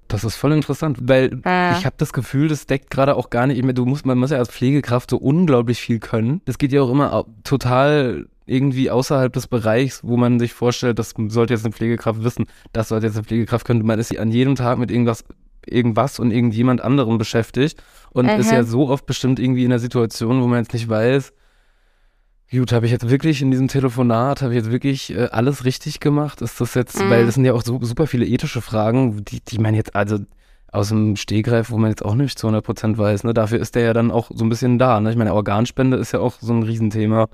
Das 0.08 0.24
ist 0.24 0.36
voll 0.36 0.54
interessant, 0.54 0.98
weil 1.02 1.42
äh. 1.46 1.78
ich 1.78 1.86
habe 1.86 1.96
das 1.98 2.14
Gefühl, 2.14 2.48
das 2.48 2.66
deckt 2.66 2.90
gerade 2.90 3.16
auch 3.16 3.30
gar 3.30 3.48
nicht. 3.48 3.62
Du 3.78 3.86
musst, 3.86 4.06
man 4.06 4.18
muss 4.18 4.32
ja 4.32 4.38
als 4.38 4.50
Pflegekraft 4.50 5.10
so 5.10 5.18
unglaublich 5.18 5.80
viel 5.80 6.00
können. 6.00 6.42
Das 6.46 6.58
geht 6.58 6.72
ja 6.72 6.82
auch 6.82 6.92
immer 6.92 7.26
total 7.44 8.28
irgendwie 8.46 8.90
außerhalb 8.90 9.32
des 9.32 9.48
Bereichs, 9.48 10.02
wo 10.04 10.18
man 10.18 10.40
sich 10.40 10.54
vorstellt, 10.54 10.98
das 10.98 11.14
sollte 11.28 11.54
jetzt 11.54 11.66
eine 11.66 11.74
Pflegekraft 11.74 12.24
wissen, 12.24 12.46
das 12.72 12.88
sollte 12.88 13.08
jetzt 13.08 13.18
eine 13.18 13.26
Pflegekraft 13.26 13.66
können. 13.66 13.86
Man 13.86 14.00
ist 14.00 14.18
an 14.18 14.32
jedem 14.32 14.56
Tag 14.56 14.78
mit 14.78 14.90
irgendwas, 14.90 15.26
irgendwas 15.66 16.18
und 16.20 16.32
irgendjemand 16.32 16.82
anderem 16.82 17.18
beschäftigt 17.18 17.84
und 18.12 18.30
Aha. 18.30 18.38
ist 18.38 18.52
ja 18.52 18.64
so 18.64 18.88
oft 18.88 19.06
bestimmt 19.06 19.40
irgendwie 19.40 19.66
in 19.66 19.72
einer 19.72 19.80
Situation, 19.80 20.42
wo 20.42 20.48
man 20.48 20.60
jetzt 20.60 20.74
nicht 20.74 20.88
weiß, 20.88 21.34
Gut, 22.50 22.72
habe 22.72 22.86
ich 22.86 22.94
jetzt 22.94 23.10
wirklich 23.10 23.42
in 23.42 23.52
diesem 23.52 23.68
Telefonat, 23.68 24.42
habe 24.42 24.54
ich 24.54 24.64
jetzt 24.64 24.72
wirklich 24.72 25.14
äh, 25.14 25.28
alles 25.32 25.66
richtig 25.66 26.00
gemacht? 26.00 26.42
Ist 26.42 26.62
das 26.62 26.76
jetzt, 26.76 26.98
mhm. 26.98 27.10
weil 27.10 27.26
das 27.26 27.36
sind 27.36 27.44
ja 27.44 27.54
auch 27.54 27.64
so, 27.64 27.78
super 27.84 28.08
viele 28.08 28.26
ethische 28.26 28.62
Fragen, 28.62 29.26
die, 29.26 29.42
die 29.42 29.60
man 29.60 29.76
jetzt, 29.76 29.96
also 29.96 30.20
aus 30.72 30.90
dem 30.90 31.18
Stehgreif, 31.18 31.72
wo 31.72 31.78
man 31.78 31.90
jetzt 31.90 32.06
auch 32.06 32.16
nicht 32.16 32.40
zu 32.40 32.48
100 32.48 32.64
Prozent 32.64 32.98
weiß, 32.98 33.26
ne? 33.26 33.34
Dafür 33.34 33.60
ist 33.60 33.76
der 33.76 33.84
ja 33.84 33.94
dann 33.94 34.12
auch 34.12 34.32
so 34.34 34.46
ein 34.46 34.50
bisschen 34.50 34.80
da, 34.80 35.00
ne? 35.02 35.12
Ich 35.12 35.18
meine, 35.18 35.34
Organspende 35.34 35.98
ist 35.98 36.14
ja 36.14 36.20
auch 36.20 36.36
so 36.40 36.54
ein 36.54 36.64
Riesenthema. 36.64 37.28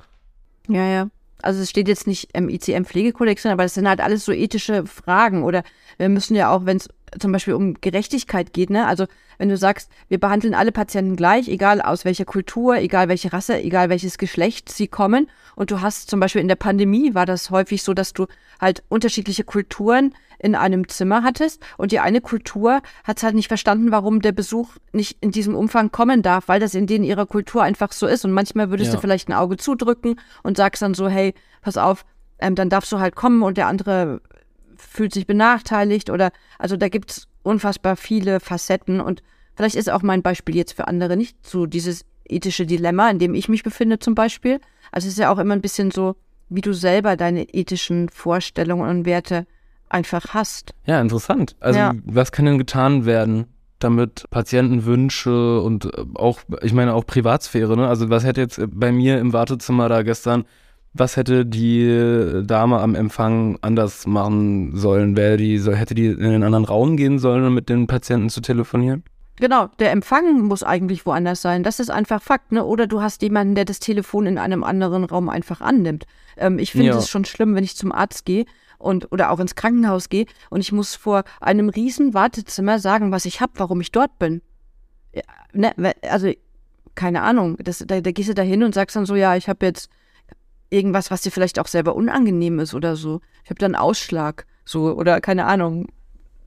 Ja, 0.68 0.86
ja. 0.86 1.08
Also 1.44 1.62
es 1.62 1.70
steht 1.70 1.88
jetzt 1.88 2.08
nicht 2.08 2.30
im 2.34 2.50
ICM-Pflegekodex, 2.50 3.46
aber 3.46 3.66
es 3.66 3.74
sind 3.74 3.88
halt 3.88 4.00
alles 4.00 4.26
so 4.26 4.32
ethische 4.32 4.86
Fragen 4.86 5.44
oder 5.44 5.64
wir 5.98 6.10
müssen 6.10 6.36
ja 6.36 6.52
auch, 6.52 6.66
wenn 6.66 6.78
es 6.78 6.90
zum 7.20 7.32
Beispiel 7.32 7.54
um 7.54 7.76
Gerechtigkeit 7.82 8.54
geht, 8.54 8.70
ne? 8.70 8.88
Also 8.88 9.06
wenn 9.38 9.50
du 9.50 9.58
sagst, 9.58 9.92
wir 10.08 10.20
behandeln 10.20 10.54
alle 10.54 10.72
Patienten 10.72 11.16
gleich, 11.16 11.48
egal 11.48 11.82
aus 11.82 12.06
welcher 12.06 12.26
Kultur, 12.26 12.78
egal 12.78 13.10
welche 13.10 13.34
Rasse, 13.34 13.62
egal 13.62 13.90
welches 13.90 14.18
Geschlecht 14.18 14.70
sie 14.70 14.88
kommen. 14.88 15.30
Und 15.56 15.72
du 15.72 15.82
hast 15.82 16.10
zum 16.10 16.20
Beispiel 16.20 16.42
in 16.42 16.48
der 16.48 16.56
Pandemie 16.56 17.14
war 17.14 17.26
das 17.26 17.50
häufig 17.50 17.84
so, 17.84 17.94
dass 17.94 18.14
du 18.14 18.28
halt 18.60 18.84
unterschiedliche 18.90 19.44
Kulturen 19.44 20.14
in 20.40 20.56
einem 20.56 20.88
Zimmer 20.90 21.24
hattest 21.24 21.64
und 21.78 21.92
die 21.92 22.00
eine 22.00 22.20
Kultur 22.20 22.82
hat 23.06 23.24
halt 23.24 23.34
nicht 23.34 23.48
verstanden, 23.48 23.92
warum 23.92 24.22
der 24.22 24.34
Besuch 24.34 24.72
nicht 24.92 25.18
in 25.22 25.32
diesem 25.32 25.56
Umfang 25.56 25.92
kommen 25.92 26.22
darf, 26.22 26.48
weil 26.48 26.60
das 26.60 26.76
in 26.76 26.86
denen 26.86 27.06
ihrer 27.06 27.26
Kultur 27.26 27.64
einfach 27.64 27.94
so 27.94 28.08
ist. 28.08 28.26
Und 28.26 28.34
manchmal 28.34 28.70
würdest 28.70 28.90
ja. 28.90 28.96
du 28.96 29.02
vielleicht 29.02 29.30
ein 29.30 29.34
Auge 29.34 29.58
zudrücken 29.58 30.20
und 30.44 30.58
sagst 30.58 30.82
dann 30.82 30.94
so, 30.94 31.08
hey, 31.08 31.34
pass 31.62 31.78
auf, 31.78 32.06
ähm, 32.40 32.56
dann 32.56 32.70
darfst 32.70 32.92
du 32.92 33.00
halt 33.00 33.16
kommen 33.16 33.42
und 33.42 33.58
der 33.58 33.68
andere 33.68 34.22
fühlt 34.90 35.14
sich 35.14 35.28
benachteiligt 35.28 36.10
oder 36.10 36.32
also 36.60 36.78
da 36.78 36.90
gibt 36.90 37.12
es 37.12 37.28
unfassbar 37.44 37.96
viele 37.96 38.40
Facetten 38.40 39.00
und 39.00 39.24
vielleicht 39.56 39.76
ist 39.76 39.90
auch 39.90 40.02
mein 40.02 40.22
Beispiel 40.22 40.56
jetzt 40.56 40.74
für 40.74 40.88
andere 40.88 41.18
nicht 41.18 41.46
so 41.46 41.66
dieses 41.66 42.06
ethische 42.26 42.66
Dilemma, 42.66 43.10
in 43.10 43.20
dem 43.20 43.34
ich 43.34 43.50
mich 43.50 43.64
befinde 43.64 44.00
zum 44.00 44.16
Beispiel. 44.16 44.60
Also 44.92 45.08
es 45.08 45.14
ist 45.14 45.20
ja 45.20 45.32
auch 45.32 45.40
immer 45.40 45.54
ein 45.54 45.62
bisschen 45.62 45.92
so, 45.92 46.16
wie 46.50 46.62
du 46.62 46.74
selber 46.74 47.18
deine 47.18 47.44
ethischen 47.54 48.10
Vorstellungen 48.10 48.90
und 48.90 49.06
Werte 49.06 49.46
einfach 49.90 50.34
hast. 50.34 50.74
Ja, 50.86 51.00
interessant. 51.02 51.56
Also 51.60 51.80
ja. 51.80 51.94
was 52.06 52.32
kann 52.32 52.46
denn 52.46 52.58
getan 52.58 53.06
werden, 53.06 53.46
damit 53.80 54.26
Patientenwünsche 54.30 55.62
und 55.62 55.86
äh, 55.86 56.06
auch, 56.16 56.40
ich 56.62 56.74
meine 56.74 56.94
auch 56.94 57.06
Privatsphäre, 57.06 57.76
ne? 57.76 57.88
Also 57.88 58.10
was 58.10 58.24
hätte 58.24 58.42
jetzt 58.42 58.62
bei 58.68 58.92
mir 58.92 59.20
im 59.20 59.34
Wartezimmer 59.34 59.90
da 59.90 60.04
gestern 60.04 60.46
was 60.94 61.18
hätte 61.18 61.46
die 61.46 62.44
Dame 62.46 62.80
am 62.80 62.96
Empfang 62.96 63.58
anders 63.62 64.06
machen 64.06 64.76
sollen? 64.76 65.18
Wäre 65.18 65.38
die, 65.38 65.60
hätte 65.60 65.96
die 65.96 66.08
in 66.08 66.26
einen 66.26 66.44
anderen 66.44 66.66
Raum 66.66 66.98
gehen 66.98 67.20
sollen, 67.20 67.46
um 67.46 67.54
mit 67.54 67.70
den 67.70 67.88
Patienten 67.88 68.30
zu 68.30 68.42
telefonieren? 68.42 69.04
Genau, 69.38 69.68
der 69.80 69.92
Empfang 69.92 70.42
muss 70.42 70.62
eigentlich 70.62 71.08
woanders 71.08 71.42
sein. 71.42 71.64
Das 71.64 71.80
ist 71.80 71.90
einfach 71.90 72.22
Fakt, 72.22 72.52
ne? 72.52 72.64
Oder 72.64 72.86
du 72.86 73.02
hast 73.02 73.24
jemanden, 73.24 73.56
der 73.56 73.66
das 73.66 73.80
Telefon 73.80 74.28
in 74.28 74.38
einem 74.38 74.64
anderen 74.64 75.04
Raum 75.04 75.28
einfach 75.28 75.60
annimmt. 75.60 76.06
Ähm, 76.38 76.60
ich 76.60 76.72
finde 76.72 76.92
es 76.92 77.10
schon 77.10 77.26
schlimm, 77.26 77.56
wenn 77.56 77.64
ich 77.64 77.76
zum 77.76 77.92
Arzt 77.92 78.26
gehe 78.26 78.46
und 78.78 79.12
oder 79.12 79.32
auch 79.32 79.40
ins 79.40 79.56
Krankenhaus 79.56 80.10
gehe 80.10 80.28
und 80.52 80.62
ich 80.62 80.72
muss 80.72 80.94
vor 80.94 81.24
einem 81.42 81.70
riesen 81.70 82.14
Wartezimmer 82.14 82.78
sagen, 82.78 83.12
was 83.12 83.26
ich 83.26 83.42
habe, 83.42 83.54
warum 83.56 83.82
ich 83.82 83.92
dort 83.92 84.20
bin. 84.20 84.44
Ja, 85.14 85.24
ne? 85.52 85.94
Also 86.08 86.32
keine 86.94 87.24
Ahnung. 87.24 87.58
Das, 87.60 87.84
da, 87.88 88.02
da 88.02 88.12
gehst 88.12 88.30
du 88.30 88.36
da 88.36 88.44
hin 88.44 88.62
und 88.62 88.76
sagst 88.76 88.96
dann 88.96 89.08
so, 89.08 89.16
ja, 89.16 89.36
ich 89.36 89.50
habe 89.50 89.66
jetzt 89.66 89.90
irgendwas, 90.74 91.12
was 91.12 91.22
dir 91.22 91.32
vielleicht 91.32 91.60
auch 91.60 91.68
selber 91.68 91.96
unangenehm 91.96 92.60
ist 92.60 92.74
oder 92.74 92.96
so. 92.96 93.22
Ich 93.44 93.50
habe 93.50 93.60
da 93.60 93.66
einen 93.66 93.76
Ausschlag, 93.76 94.46
so, 94.66 94.94
oder 94.94 95.22
keine 95.22 95.46
Ahnung. 95.46 95.88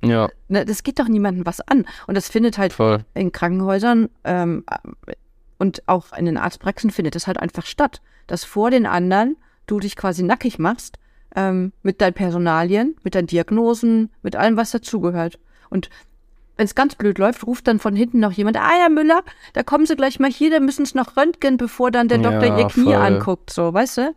Ja. 0.04 0.28
Ne, 0.48 0.64
das 0.64 0.82
geht 0.82 0.98
doch 0.98 1.08
niemandem 1.08 1.46
was 1.46 1.60
an. 1.60 1.86
Und 2.06 2.16
das 2.16 2.28
findet 2.28 2.58
halt 2.58 2.72
Voll. 2.72 3.04
in 3.14 3.32
Krankenhäusern 3.32 4.08
ähm, 4.24 4.64
und 5.58 5.82
auch 5.86 6.12
in 6.12 6.26
den 6.26 6.36
Arztpraxen 6.36 6.90
findet 6.90 7.14
das 7.14 7.26
halt 7.26 7.38
einfach 7.38 7.64
statt. 7.64 8.02
Dass 8.26 8.44
vor 8.44 8.70
den 8.70 8.86
anderen 8.86 9.36
du 9.66 9.80
dich 9.80 9.96
quasi 9.96 10.22
nackig 10.22 10.58
machst 10.58 10.98
ähm, 11.34 11.72
mit 11.82 12.00
deinen 12.00 12.14
Personalien, 12.14 12.96
mit 13.02 13.14
deinen 13.14 13.26
Diagnosen, 13.26 14.10
mit 14.22 14.36
allem, 14.36 14.56
was 14.56 14.72
dazugehört. 14.72 15.38
Und 15.70 15.88
wenn 16.56 16.64
es 16.64 16.74
ganz 16.74 16.94
blöd 16.94 17.18
läuft, 17.18 17.46
ruft 17.46 17.68
dann 17.68 17.78
von 17.78 17.94
hinten 17.94 18.20
noch 18.20 18.32
jemand, 18.32 18.56
ah 18.56 18.78
ja, 18.80 18.88
Müller, 18.88 19.22
da 19.52 19.62
kommen 19.62 19.86
sie 19.86 19.96
gleich 19.96 20.18
mal 20.18 20.30
hier, 20.30 20.50
da 20.50 20.60
müssen 20.60 20.82
es 20.82 20.94
noch 20.94 21.16
röntgen, 21.16 21.56
bevor 21.56 21.90
dann 21.90 22.08
der 22.08 22.18
Doktor 22.18 22.46
ja, 22.46 22.58
ihr 22.58 22.66
Knie 22.66 22.84
voll. 22.84 22.94
anguckt, 22.94 23.50
so, 23.50 23.72
weißt 23.72 23.98
du? 23.98 24.14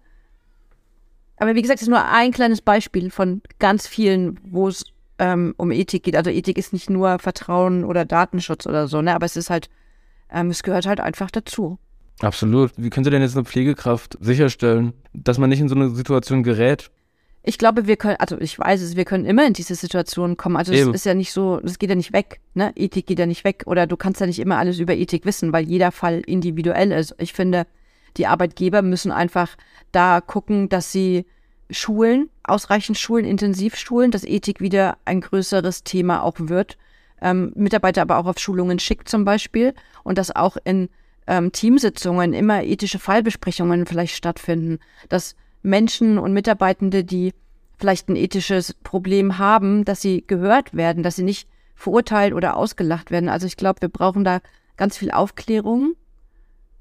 Aber 1.37 1.55
wie 1.55 1.61
gesagt, 1.61 1.79
das 1.79 1.83
ist 1.83 1.89
nur 1.89 2.05
ein 2.05 2.31
kleines 2.31 2.61
Beispiel 2.61 3.11
von 3.11 3.41
ganz 3.59 3.87
vielen, 3.87 4.39
wo 4.43 4.67
es 4.67 4.83
ähm, 5.19 5.53
um 5.57 5.71
Ethik 5.71 6.03
geht. 6.03 6.15
Also 6.15 6.29
Ethik 6.29 6.57
ist 6.57 6.73
nicht 6.73 6.89
nur 6.89 7.19
Vertrauen 7.19 7.85
oder 7.85 8.05
Datenschutz 8.05 8.65
oder 8.65 8.87
so, 8.87 9.01
ne? 9.01 9.15
Aber 9.15 9.25
es 9.25 9.37
ist 9.37 9.49
halt, 9.49 9.69
ähm, 10.31 10.49
es 10.49 10.63
gehört 10.63 10.85
halt 10.85 10.99
einfach 10.99 11.31
dazu. 11.31 11.77
Absolut. 12.21 12.71
Wie 12.75 12.89
könnte 12.89 13.09
denn 13.09 13.21
jetzt 13.21 13.35
eine 13.35 13.45
Pflegekraft 13.45 14.17
sicherstellen, 14.19 14.93
dass 15.13 15.37
man 15.37 15.49
nicht 15.49 15.61
in 15.61 15.69
so 15.69 15.75
eine 15.75 15.89
Situation 15.89 16.43
gerät? 16.43 16.91
Ich 17.41 17.57
glaube, 17.57 17.87
wir 17.87 17.95
können, 17.95 18.17
also 18.19 18.37
ich 18.39 18.59
weiß 18.59 18.81
es, 18.81 18.95
wir 18.95 19.05
können 19.05 19.25
immer 19.25 19.47
in 19.47 19.53
diese 19.53 19.75
Situation 19.75 20.35
kommen. 20.35 20.57
Also 20.57 20.73
es 20.73 20.87
ist 20.87 21.05
ja 21.05 21.13
nicht 21.13 21.31
so, 21.31 21.59
es 21.63 21.79
geht 21.79 21.89
ja 21.89 21.95
nicht 21.95 22.11
weg, 22.11 22.41
ne? 22.53 22.73
Ethik 22.75 23.07
geht 23.07 23.19
ja 23.19 23.25
nicht 23.25 23.43
weg 23.43 23.63
oder 23.65 23.87
du 23.87 23.95
kannst 23.95 24.19
ja 24.19 24.27
nicht 24.27 24.39
immer 24.39 24.57
alles 24.57 24.79
über 24.79 24.93
Ethik 24.93 25.25
wissen, 25.25 25.53
weil 25.53 25.65
jeder 25.65 25.91
Fall 25.91 26.21
individuell 26.25 26.91
ist. 26.91 27.15
Ich 27.17 27.33
finde, 27.33 27.65
die 28.17 28.27
Arbeitgeber 28.27 28.81
müssen 28.81 29.11
einfach 29.11 29.55
da 29.91 30.19
gucken, 30.21 30.67
dass 30.67 30.91
sie 30.91 31.25
Schulen, 31.71 32.29
ausreichend 32.43 32.97
Schulen, 32.97 33.25
intensiv 33.25 33.75
schulen, 33.75 34.11
dass 34.11 34.25
Ethik 34.25 34.59
wieder 34.59 34.97
ein 35.05 35.21
größeres 35.21 35.83
Thema 35.83 36.23
auch 36.23 36.35
wird. 36.37 36.77
Ähm, 37.21 37.51
Mitarbeiter 37.55 38.01
aber 38.01 38.17
auch 38.17 38.25
auf 38.25 38.39
Schulungen 38.39 38.79
schickt 38.79 39.07
zum 39.07 39.23
Beispiel 39.23 39.73
und 40.03 40.17
dass 40.17 40.35
auch 40.35 40.57
in 40.63 40.89
ähm, 41.27 41.51
Teamsitzungen 41.51 42.33
immer 42.33 42.63
ethische 42.63 42.97
Fallbesprechungen 42.99 43.85
vielleicht 43.85 44.15
stattfinden, 44.15 44.79
dass 45.09 45.35
Menschen 45.61 46.17
und 46.17 46.33
Mitarbeitende, 46.33 47.03
die 47.03 47.33
vielleicht 47.77 48.09
ein 48.09 48.15
ethisches 48.15 48.73
Problem 48.73 49.37
haben, 49.37 49.85
dass 49.85 50.01
sie 50.01 50.23
gehört 50.25 50.75
werden, 50.75 51.03
dass 51.03 51.15
sie 51.15 51.23
nicht 51.23 51.47
verurteilt 51.75 52.33
oder 52.33 52.57
ausgelacht 52.57 53.09
werden. 53.09 53.29
Also 53.29 53.47
ich 53.47 53.57
glaube, 53.57 53.81
wir 53.81 53.89
brauchen 53.89 54.23
da 54.23 54.41
ganz 54.75 54.97
viel 54.97 55.11
Aufklärung 55.11 55.95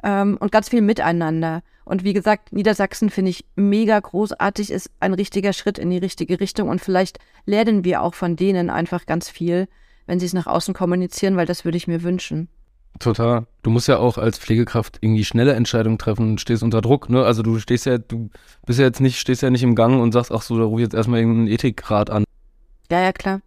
ähm, 0.02 0.36
und 0.40 0.52
ganz 0.52 0.68
viel 0.68 0.82
Miteinander. 0.82 1.62
Und 1.84 2.04
wie 2.04 2.12
gesagt, 2.12 2.52
Niedersachsen 2.52 3.08
finde 3.08 3.30
ich 3.30 3.46
mega 3.56 3.98
großartig, 3.98 4.70
ist 4.70 4.90
ein 5.00 5.14
richtiger 5.14 5.52
Schritt 5.52 5.78
in 5.78 5.88
die 5.88 5.98
richtige 5.98 6.40
Richtung. 6.40 6.68
Und 6.68 6.80
vielleicht 6.80 7.18
lernen 7.46 7.84
wir 7.84 8.02
auch 8.02 8.14
von 8.14 8.36
denen 8.36 8.68
einfach 8.68 9.06
ganz 9.06 9.30
viel, 9.30 9.68
wenn 10.06 10.20
sie 10.20 10.26
es 10.26 10.34
nach 10.34 10.46
außen 10.46 10.74
kommunizieren, 10.74 11.36
weil 11.36 11.46
das 11.46 11.64
würde 11.64 11.78
ich 11.78 11.88
mir 11.88 12.02
wünschen. 12.02 12.48
Total. 12.98 13.46
Du 13.62 13.70
musst 13.70 13.86
ja 13.86 13.98
auch 13.98 14.18
als 14.18 14.38
Pflegekraft 14.38 14.98
irgendwie 15.00 15.24
schnelle 15.24 15.52
Entscheidungen 15.52 15.98
treffen 15.98 16.30
und 16.30 16.40
stehst 16.40 16.62
unter 16.62 16.80
Druck, 16.80 17.08
ne? 17.08 17.24
Also 17.24 17.42
du 17.42 17.58
stehst 17.60 17.86
ja, 17.86 17.98
du 17.98 18.30
bist 18.66 18.80
ja 18.80 18.86
jetzt 18.86 19.00
nicht, 19.00 19.18
stehst 19.18 19.42
ja 19.42 19.50
nicht 19.50 19.62
im 19.62 19.76
Gang 19.76 20.00
und 20.00 20.12
sagst, 20.12 20.32
ach 20.32 20.42
so, 20.42 20.58
da 20.58 20.64
ruf 20.64 20.80
ich 20.80 20.84
jetzt 20.84 20.94
erstmal 20.94 21.20
irgendeinen 21.20 21.48
Ethikrat 21.48 22.10
an. 22.10 22.24
Ja, 22.90 23.00
ja, 23.00 23.12
klar. 23.12 23.40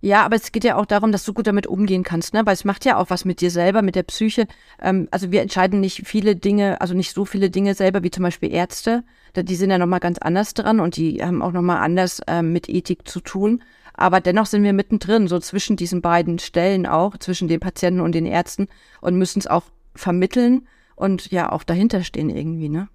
Ja, 0.00 0.24
aber 0.24 0.36
es 0.36 0.52
geht 0.52 0.64
ja 0.64 0.76
auch 0.76 0.86
darum, 0.86 1.10
dass 1.10 1.24
du 1.24 1.32
gut 1.32 1.46
damit 1.46 1.66
umgehen 1.66 2.02
kannst, 2.02 2.34
ne? 2.34 2.44
Weil 2.44 2.54
es 2.54 2.64
macht 2.64 2.84
ja 2.84 2.98
auch 2.98 3.10
was 3.10 3.24
mit 3.24 3.40
dir 3.40 3.50
selber, 3.50 3.82
mit 3.82 3.94
der 3.94 4.02
Psyche. 4.02 4.46
Ähm, 4.80 5.08
also 5.10 5.32
wir 5.32 5.42
entscheiden 5.42 5.80
nicht 5.80 6.06
viele 6.06 6.36
Dinge, 6.36 6.80
also 6.80 6.94
nicht 6.94 7.14
so 7.14 7.24
viele 7.24 7.50
Dinge 7.50 7.74
selber 7.74 8.02
wie 8.02 8.10
zum 8.10 8.22
Beispiel 8.22 8.52
Ärzte. 8.52 9.04
Die 9.34 9.54
sind 9.56 9.70
ja 9.70 9.78
nochmal 9.78 10.00
ganz 10.00 10.18
anders 10.18 10.54
dran 10.54 10.80
und 10.80 10.96
die 10.96 11.22
haben 11.22 11.42
auch 11.42 11.52
nochmal 11.52 11.78
anders 11.78 12.20
ähm, 12.26 12.52
mit 12.52 12.68
Ethik 12.68 13.06
zu 13.08 13.20
tun. 13.20 13.62
Aber 13.92 14.20
dennoch 14.20 14.46
sind 14.46 14.62
wir 14.62 14.72
mittendrin, 14.72 15.26
so 15.28 15.38
zwischen 15.38 15.76
diesen 15.76 16.02
beiden 16.02 16.38
Stellen 16.38 16.86
auch, 16.86 17.16
zwischen 17.18 17.48
den 17.48 17.60
Patienten 17.60 18.00
und 18.00 18.14
den 18.14 18.26
Ärzten 18.26 18.68
und 19.00 19.16
müssen 19.16 19.38
es 19.38 19.46
auch 19.46 19.64
vermitteln 19.94 20.66
und 20.94 21.30
ja 21.30 21.50
auch 21.50 21.64
dahinter 21.64 22.02
stehen 22.02 22.30
irgendwie, 22.30 22.68
ne? 22.68 22.88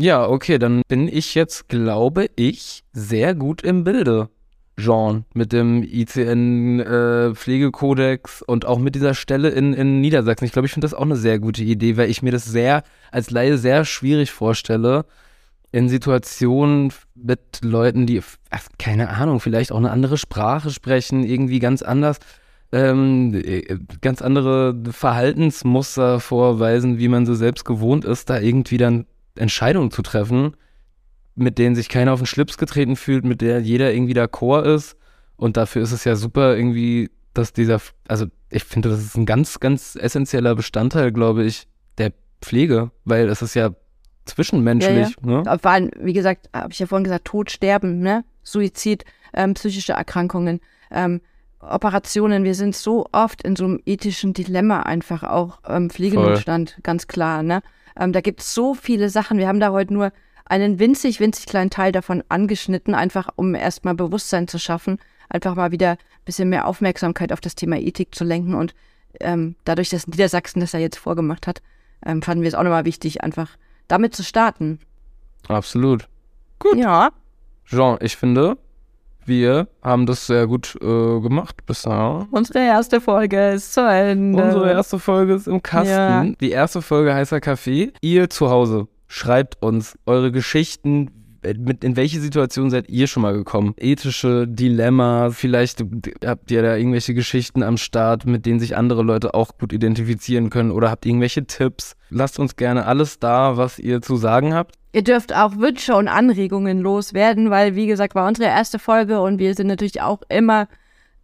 Ja, 0.00 0.28
okay, 0.28 0.58
dann 0.58 0.82
bin 0.86 1.08
ich 1.08 1.34
jetzt, 1.34 1.68
glaube 1.68 2.30
ich, 2.36 2.84
sehr 2.92 3.34
gut 3.34 3.62
im 3.62 3.82
Bilde. 3.82 4.28
Jean, 4.78 5.24
mit 5.34 5.52
dem 5.52 5.82
ICN-Pflegekodex 5.82 8.40
äh, 8.40 8.44
und 8.46 8.64
auch 8.64 8.78
mit 8.78 8.94
dieser 8.94 9.12
Stelle 9.14 9.50
in, 9.50 9.74
in 9.74 10.00
Niedersachsen. 10.00 10.44
Ich 10.44 10.52
glaube, 10.52 10.66
ich 10.66 10.72
finde 10.72 10.86
das 10.86 10.94
auch 10.94 11.02
eine 11.02 11.16
sehr 11.16 11.40
gute 11.40 11.64
Idee, 11.64 11.96
weil 11.96 12.08
ich 12.08 12.22
mir 12.22 12.30
das 12.30 12.44
sehr 12.44 12.84
als 13.10 13.30
Laie 13.30 13.58
sehr 13.58 13.84
schwierig 13.84 14.30
vorstelle, 14.30 15.04
in 15.70 15.88
Situationen 15.88 16.92
mit 17.14 17.60
Leuten, 17.62 18.06
die, 18.06 18.22
ach, 18.50 18.68
keine 18.78 19.10
Ahnung, 19.10 19.40
vielleicht 19.40 19.72
auch 19.72 19.78
eine 19.78 19.90
andere 19.90 20.16
Sprache 20.16 20.70
sprechen, 20.70 21.24
irgendwie 21.24 21.58
ganz 21.58 21.82
anders, 21.82 22.18
ähm, 22.72 23.34
äh, 23.34 23.78
ganz 24.00 24.22
andere 24.22 24.74
Verhaltensmuster 24.90 26.20
vorweisen, 26.20 26.98
wie 26.98 27.08
man 27.08 27.26
so 27.26 27.34
selbst 27.34 27.64
gewohnt 27.64 28.04
ist, 28.04 28.30
da 28.30 28.38
irgendwie 28.38 28.78
dann 28.78 29.06
Entscheidungen 29.34 29.90
zu 29.90 30.02
treffen, 30.02 30.54
mit 31.38 31.58
denen 31.58 31.74
sich 31.74 31.88
keiner 31.88 32.12
auf 32.12 32.20
den 32.20 32.26
Schlips 32.26 32.58
getreten 32.58 32.96
fühlt, 32.96 33.24
mit 33.24 33.40
der 33.40 33.60
jeder 33.60 33.92
irgendwie 33.92 34.14
d'accord 34.14 34.64
ist. 34.74 34.96
Und 35.36 35.56
dafür 35.56 35.82
ist 35.82 35.92
es 35.92 36.04
ja 36.04 36.16
super 36.16 36.56
irgendwie, 36.56 37.10
dass 37.34 37.52
dieser, 37.52 37.80
also 38.08 38.26
ich 38.50 38.64
finde, 38.64 38.88
das 38.88 39.00
ist 39.00 39.16
ein 39.16 39.26
ganz, 39.26 39.60
ganz 39.60 39.96
essentieller 39.96 40.54
Bestandteil, 40.54 41.12
glaube 41.12 41.44
ich, 41.44 41.68
der 41.98 42.12
Pflege, 42.40 42.90
weil 43.04 43.28
es 43.28 43.42
ist 43.42 43.54
ja 43.54 43.70
zwischenmenschlich. 44.24 45.16
Ja, 45.22 45.30
ja. 45.30 45.42
Ne? 45.42 45.58
Vor 45.60 45.70
allem, 45.70 45.90
wie 46.00 46.12
gesagt, 46.12 46.50
habe 46.54 46.72
ich 46.72 46.78
ja 46.78 46.86
vorhin 46.86 47.04
gesagt, 47.04 47.24
Tod, 47.24 47.50
Sterben, 47.50 48.00
ne? 48.00 48.24
Suizid, 48.42 49.04
ähm, 49.34 49.54
psychische 49.54 49.92
Erkrankungen, 49.92 50.60
ähm, 50.90 51.20
Operationen. 51.60 52.44
Wir 52.44 52.54
sind 52.54 52.74
so 52.74 53.06
oft 53.12 53.42
in 53.42 53.56
so 53.56 53.64
einem 53.64 53.80
ethischen 53.84 54.32
Dilemma 54.32 54.80
einfach 54.80 55.22
auch 55.22 55.60
ähm, 55.68 55.90
Pflegenotstand, 55.90 56.78
ganz 56.82 57.06
klar. 57.08 57.42
Ne? 57.42 57.62
Ähm, 57.98 58.12
da 58.12 58.20
gibt 58.20 58.40
es 58.40 58.54
so 58.54 58.74
viele 58.74 59.08
Sachen. 59.08 59.38
Wir 59.38 59.48
haben 59.48 59.60
da 59.60 59.70
heute 59.70 59.92
nur 59.92 60.12
einen 60.48 60.78
winzig, 60.78 61.20
winzig 61.20 61.46
kleinen 61.46 61.70
Teil 61.70 61.92
davon 61.92 62.22
angeschnitten, 62.28 62.94
einfach 62.94 63.28
um 63.36 63.54
erstmal 63.54 63.94
Bewusstsein 63.94 64.48
zu 64.48 64.58
schaffen, 64.58 64.98
einfach 65.28 65.54
mal 65.54 65.70
wieder 65.70 65.92
ein 65.92 66.24
bisschen 66.24 66.48
mehr 66.48 66.66
Aufmerksamkeit 66.66 67.32
auf 67.32 67.40
das 67.40 67.54
Thema 67.54 67.76
Ethik 67.76 68.14
zu 68.14 68.24
lenken. 68.24 68.54
Und 68.54 68.74
ähm, 69.20 69.56
dadurch, 69.64 69.90
dass 69.90 70.06
Niedersachsen 70.06 70.60
das 70.60 70.72
ja 70.72 70.78
jetzt 70.78 70.98
vorgemacht 70.98 71.46
hat, 71.46 71.62
ähm, 72.04 72.22
fanden 72.22 72.42
wir 72.42 72.48
es 72.48 72.54
auch 72.54 72.62
nochmal 72.62 72.84
wichtig, 72.84 73.22
einfach 73.22 73.50
damit 73.88 74.14
zu 74.14 74.24
starten. 74.24 74.78
Absolut. 75.48 76.08
Gut. 76.58 76.76
Ja. 76.76 77.10
Jean, 77.66 77.98
ich 78.00 78.16
finde, 78.16 78.56
wir 79.24 79.68
haben 79.82 80.06
das 80.06 80.26
sehr 80.26 80.46
gut 80.46 80.76
äh, 80.80 81.20
gemacht 81.20 81.66
bisher. 81.66 82.26
Unsere 82.30 82.60
erste 82.60 83.00
Folge 83.00 83.50
ist 83.50 83.74
zu 83.74 83.86
Ende. 83.86 84.42
Unsere 84.42 84.70
erste 84.70 84.98
Folge 84.98 85.34
ist 85.34 85.46
im 85.46 85.62
Kasten. 85.62 85.90
Ja. 85.90 86.24
Die 86.40 86.50
erste 86.50 86.80
Folge 86.80 87.14
heißt 87.14 87.32
ja 87.32 87.40
Kaffee. 87.40 87.92
Ihr 88.00 88.30
zu 88.30 88.48
Hause 88.48 88.88
schreibt 89.08 89.60
uns 89.62 89.98
eure 90.06 90.30
Geschichten. 90.30 91.10
Mit, 91.42 91.84
in 91.84 91.96
welche 91.96 92.20
Situation 92.20 92.68
seid 92.68 92.88
ihr 92.88 93.06
schon 93.06 93.22
mal 93.22 93.32
gekommen? 93.32 93.74
Ethische 93.78 94.46
Dilemma, 94.46 95.30
vielleicht 95.30 95.84
habt 96.24 96.50
ihr 96.50 96.62
da 96.62 96.76
irgendwelche 96.76 97.14
Geschichten 97.14 97.62
am 97.62 97.76
Start, 97.76 98.26
mit 98.26 98.44
denen 98.44 98.60
sich 98.60 98.76
andere 98.76 99.02
Leute 99.02 99.34
auch 99.34 99.56
gut 99.56 99.72
identifizieren 99.72 100.50
können 100.50 100.70
oder 100.70 100.90
habt 100.90 101.06
irgendwelche 101.06 101.46
Tipps. 101.46 101.96
Lasst 102.10 102.38
uns 102.38 102.56
gerne 102.56 102.86
alles 102.86 103.18
da, 103.18 103.56
was 103.56 103.78
ihr 103.78 104.02
zu 104.02 104.16
sagen 104.16 104.52
habt. 104.52 104.74
Ihr 104.92 105.04
dürft 105.04 105.34
auch 105.34 105.56
Wünsche 105.56 105.94
und 105.94 106.08
Anregungen 106.08 106.80
loswerden, 106.80 107.50
weil, 107.50 107.76
wie 107.76 107.86
gesagt, 107.86 108.14
war 108.14 108.26
unsere 108.26 108.48
erste 108.48 108.78
Folge 108.78 109.20
und 109.20 109.38
wir 109.38 109.54
sind 109.54 109.68
natürlich 109.68 110.02
auch 110.02 110.22
immer 110.28 110.66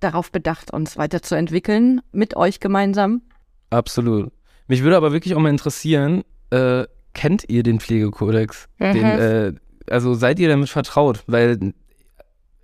darauf 0.00 0.30
bedacht, 0.30 0.72
uns 0.72 0.96
weiterzuentwickeln, 0.96 2.02
mit 2.12 2.36
euch 2.36 2.60
gemeinsam. 2.60 3.22
Absolut. 3.70 4.30
Mich 4.68 4.82
würde 4.82 4.96
aber 4.96 5.12
wirklich 5.12 5.34
auch 5.34 5.40
mal 5.40 5.50
interessieren, 5.50 6.22
äh, 6.50 6.84
kennt 7.14 7.44
ihr 7.48 7.62
den 7.62 7.80
Pflegekodex? 7.80 8.68
Mhm. 8.78 8.92
Den, 8.92 9.04
äh, 9.04 9.52
also 9.88 10.14
seid 10.14 10.38
ihr 10.38 10.48
damit 10.48 10.68
vertraut? 10.68 11.24
Weil, 11.26 11.72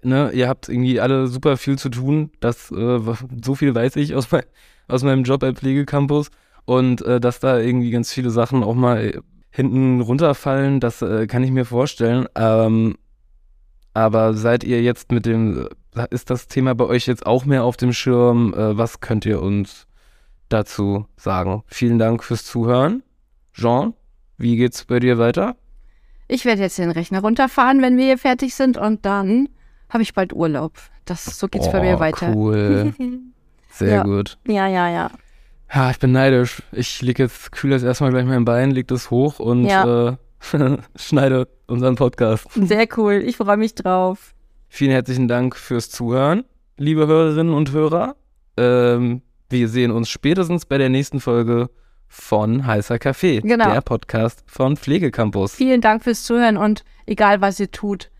ne, 0.02 0.30
ihr 0.32 0.48
habt 0.48 0.68
irgendwie 0.68 1.00
alle 1.00 1.26
super 1.26 1.56
viel 1.56 1.78
zu 1.78 1.88
tun. 1.88 2.30
Das, 2.40 2.70
äh, 2.70 3.00
so 3.42 3.54
viel 3.54 3.74
weiß 3.74 3.96
ich 3.96 4.14
aus, 4.14 4.30
mein, 4.30 4.42
aus 4.88 5.02
meinem 5.02 5.24
Job 5.24 5.40
bei 5.40 5.52
Pflegecampus. 5.52 6.30
Und 6.64 7.02
äh, 7.02 7.20
dass 7.20 7.40
da 7.40 7.58
irgendwie 7.58 7.90
ganz 7.90 8.12
viele 8.12 8.30
Sachen 8.30 8.62
auch 8.62 8.74
mal 8.74 9.22
hinten 9.50 10.00
runterfallen, 10.00 10.80
das 10.80 11.02
äh, 11.02 11.26
kann 11.26 11.42
ich 11.42 11.50
mir 11.50 11.64
vorstellen. 11.64 12.26
Ähm, 12.36 12.96
aber 13.92 14.34
seid 14.34 14.62
ihr 14.62 14.80
jetzt 14.82 15.10
mit 15.10 15.26
dem, 15.26 15.68
ist 16.10 16.30
das 16.30 16.46
Thema 16.46 16.74
bei 16.74 16.84
euch 16.84 17.06
jetzt 17.06 17.26
auch 17.26 17.44
mehr 17.44 17.64
auf 17.64 17.76
dem 17.76 17.92
Schirm? 17.92 18.54
Äh, 18.54 18.78
was 18.78 19.00
könnt 19.00 19.26
ihr 19.26 19.42
uns 19.42 19.86
dazu 20.48 21.06
sagen? 21.16 21.62
Vielen 21.66 21.98
Dank 21.98 22.22
fürs 22.22 22.44
Zuhören. 22.44 23.02
Jean, 23.52 23.94
wie 24.40 24.56
geht's 24.56 24.84
bei 24.84 25.00
dir 25.00 25.18
weiter? 25.18 25.56
Ich 26.28 26.44
werde 26.44 26.62
jetzt 26.62 26.78
den 26.78 26.90
Rechner 26.90 27.20
runterfahren, 27.20 27.82
wenn 27.82 27.96
wir 27.96 28.06
hier 28.06 28.18
fertig 28.18 28.54
sind 28.54 28.78
und 28.78 29.04
dann 29.04 29.48
habe 29.88 30.02
ich 30.02 30.14
bald 30.14 30.32
Urlaub. 30.32 30.72
Das, 31.04 31.38
so 31.38 31.48
geht's 31.48 31.68
oh, 31.68 31.72
bei 31.72 31.82
mir 31.82 31.96
oh, 31.96 32.00
weiter. 32.00 32.32
Cool. 32.34 32.94
Sehr 33.70 33.96
ja. 33.96 34.02
gut. 34.02 34.38
Ja, 34.46 34.66
ja, 34.66 34.88
ja. 34.88 35.10
Ja, 35.72 35.90
ich 35.90 35.98
bin 35.98 36.12
neidisch. 36.12 36.62
Ich 36.72 37.02
lege 37.02 37.24
jetzt, 37.24 37.52
kühle 37.52 37.74
jetzt 37.74 37.84
erstmal 37.84 38.10
gleich 38.10 38.24
mein 38.24 38.44
Bein, 38.44 38.70
leg 38.70 38.88
das 38.88 39.10
hoch 39.10 39.38
und 39.38 39.66
ja. 39.66 40.10
äh, 40.10 40.16
schneide 40.96 41.48
unseren 41.66 41.94
Podcast. 41.94 42.46
Sehr 42.54 42.88
cool. 42.96 43.22
Ich 43.24 43.36
freue 43.36 43.56
mich 43.56 43.74
drauf. 43.74 44.34
Vielen 44.68 44.92
herzlichen 44.92 45.28
Dank 45.28 45.56
fürs 45.56 45.90
Zuhören, 45.90 46.44
liebe 46.76 47.06
Hörerinnen 47.06 47.52
und 47.52 47.72
Hörer. 47.72 48.16
Ähm, 48.56 49.22
wir 49.48 49.68
sehen 49.68 49.90
uns 49.90 50.08
spätestens 50.08 50.64
bei 50.64 50.78
der 50.78 50.88
nächsten 50.88 51.20
Folge 51.20 51.70
von 52.10 52.66
Heißer 52.66 52.98
Kaffee, 52.98 53.40
genau. 53.40 53.72
der 53.72 53.80
Podcast 53.80 54.42
von 54.46 54.76
Pflegecampus. 54.76 55.54
Vielen 55.54 55.80
Dank 55.80 56.02
fürs 56.02 56.24
Zuhören 56.24 56.56
und 56.56 56.84
egal 57.06 57.40
was 57.40 57.60
ihr 57.60 57.70
tut, 57.70 58.10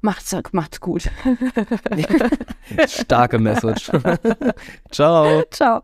macht's, 0.00 0.34
macht's 0.52 0.80
gut. 0.80 1.10
Starke 2.86 3.40
Message. 3.40 3.90
Ciao. 4.92 5.42
Ciao. 5.50 5.82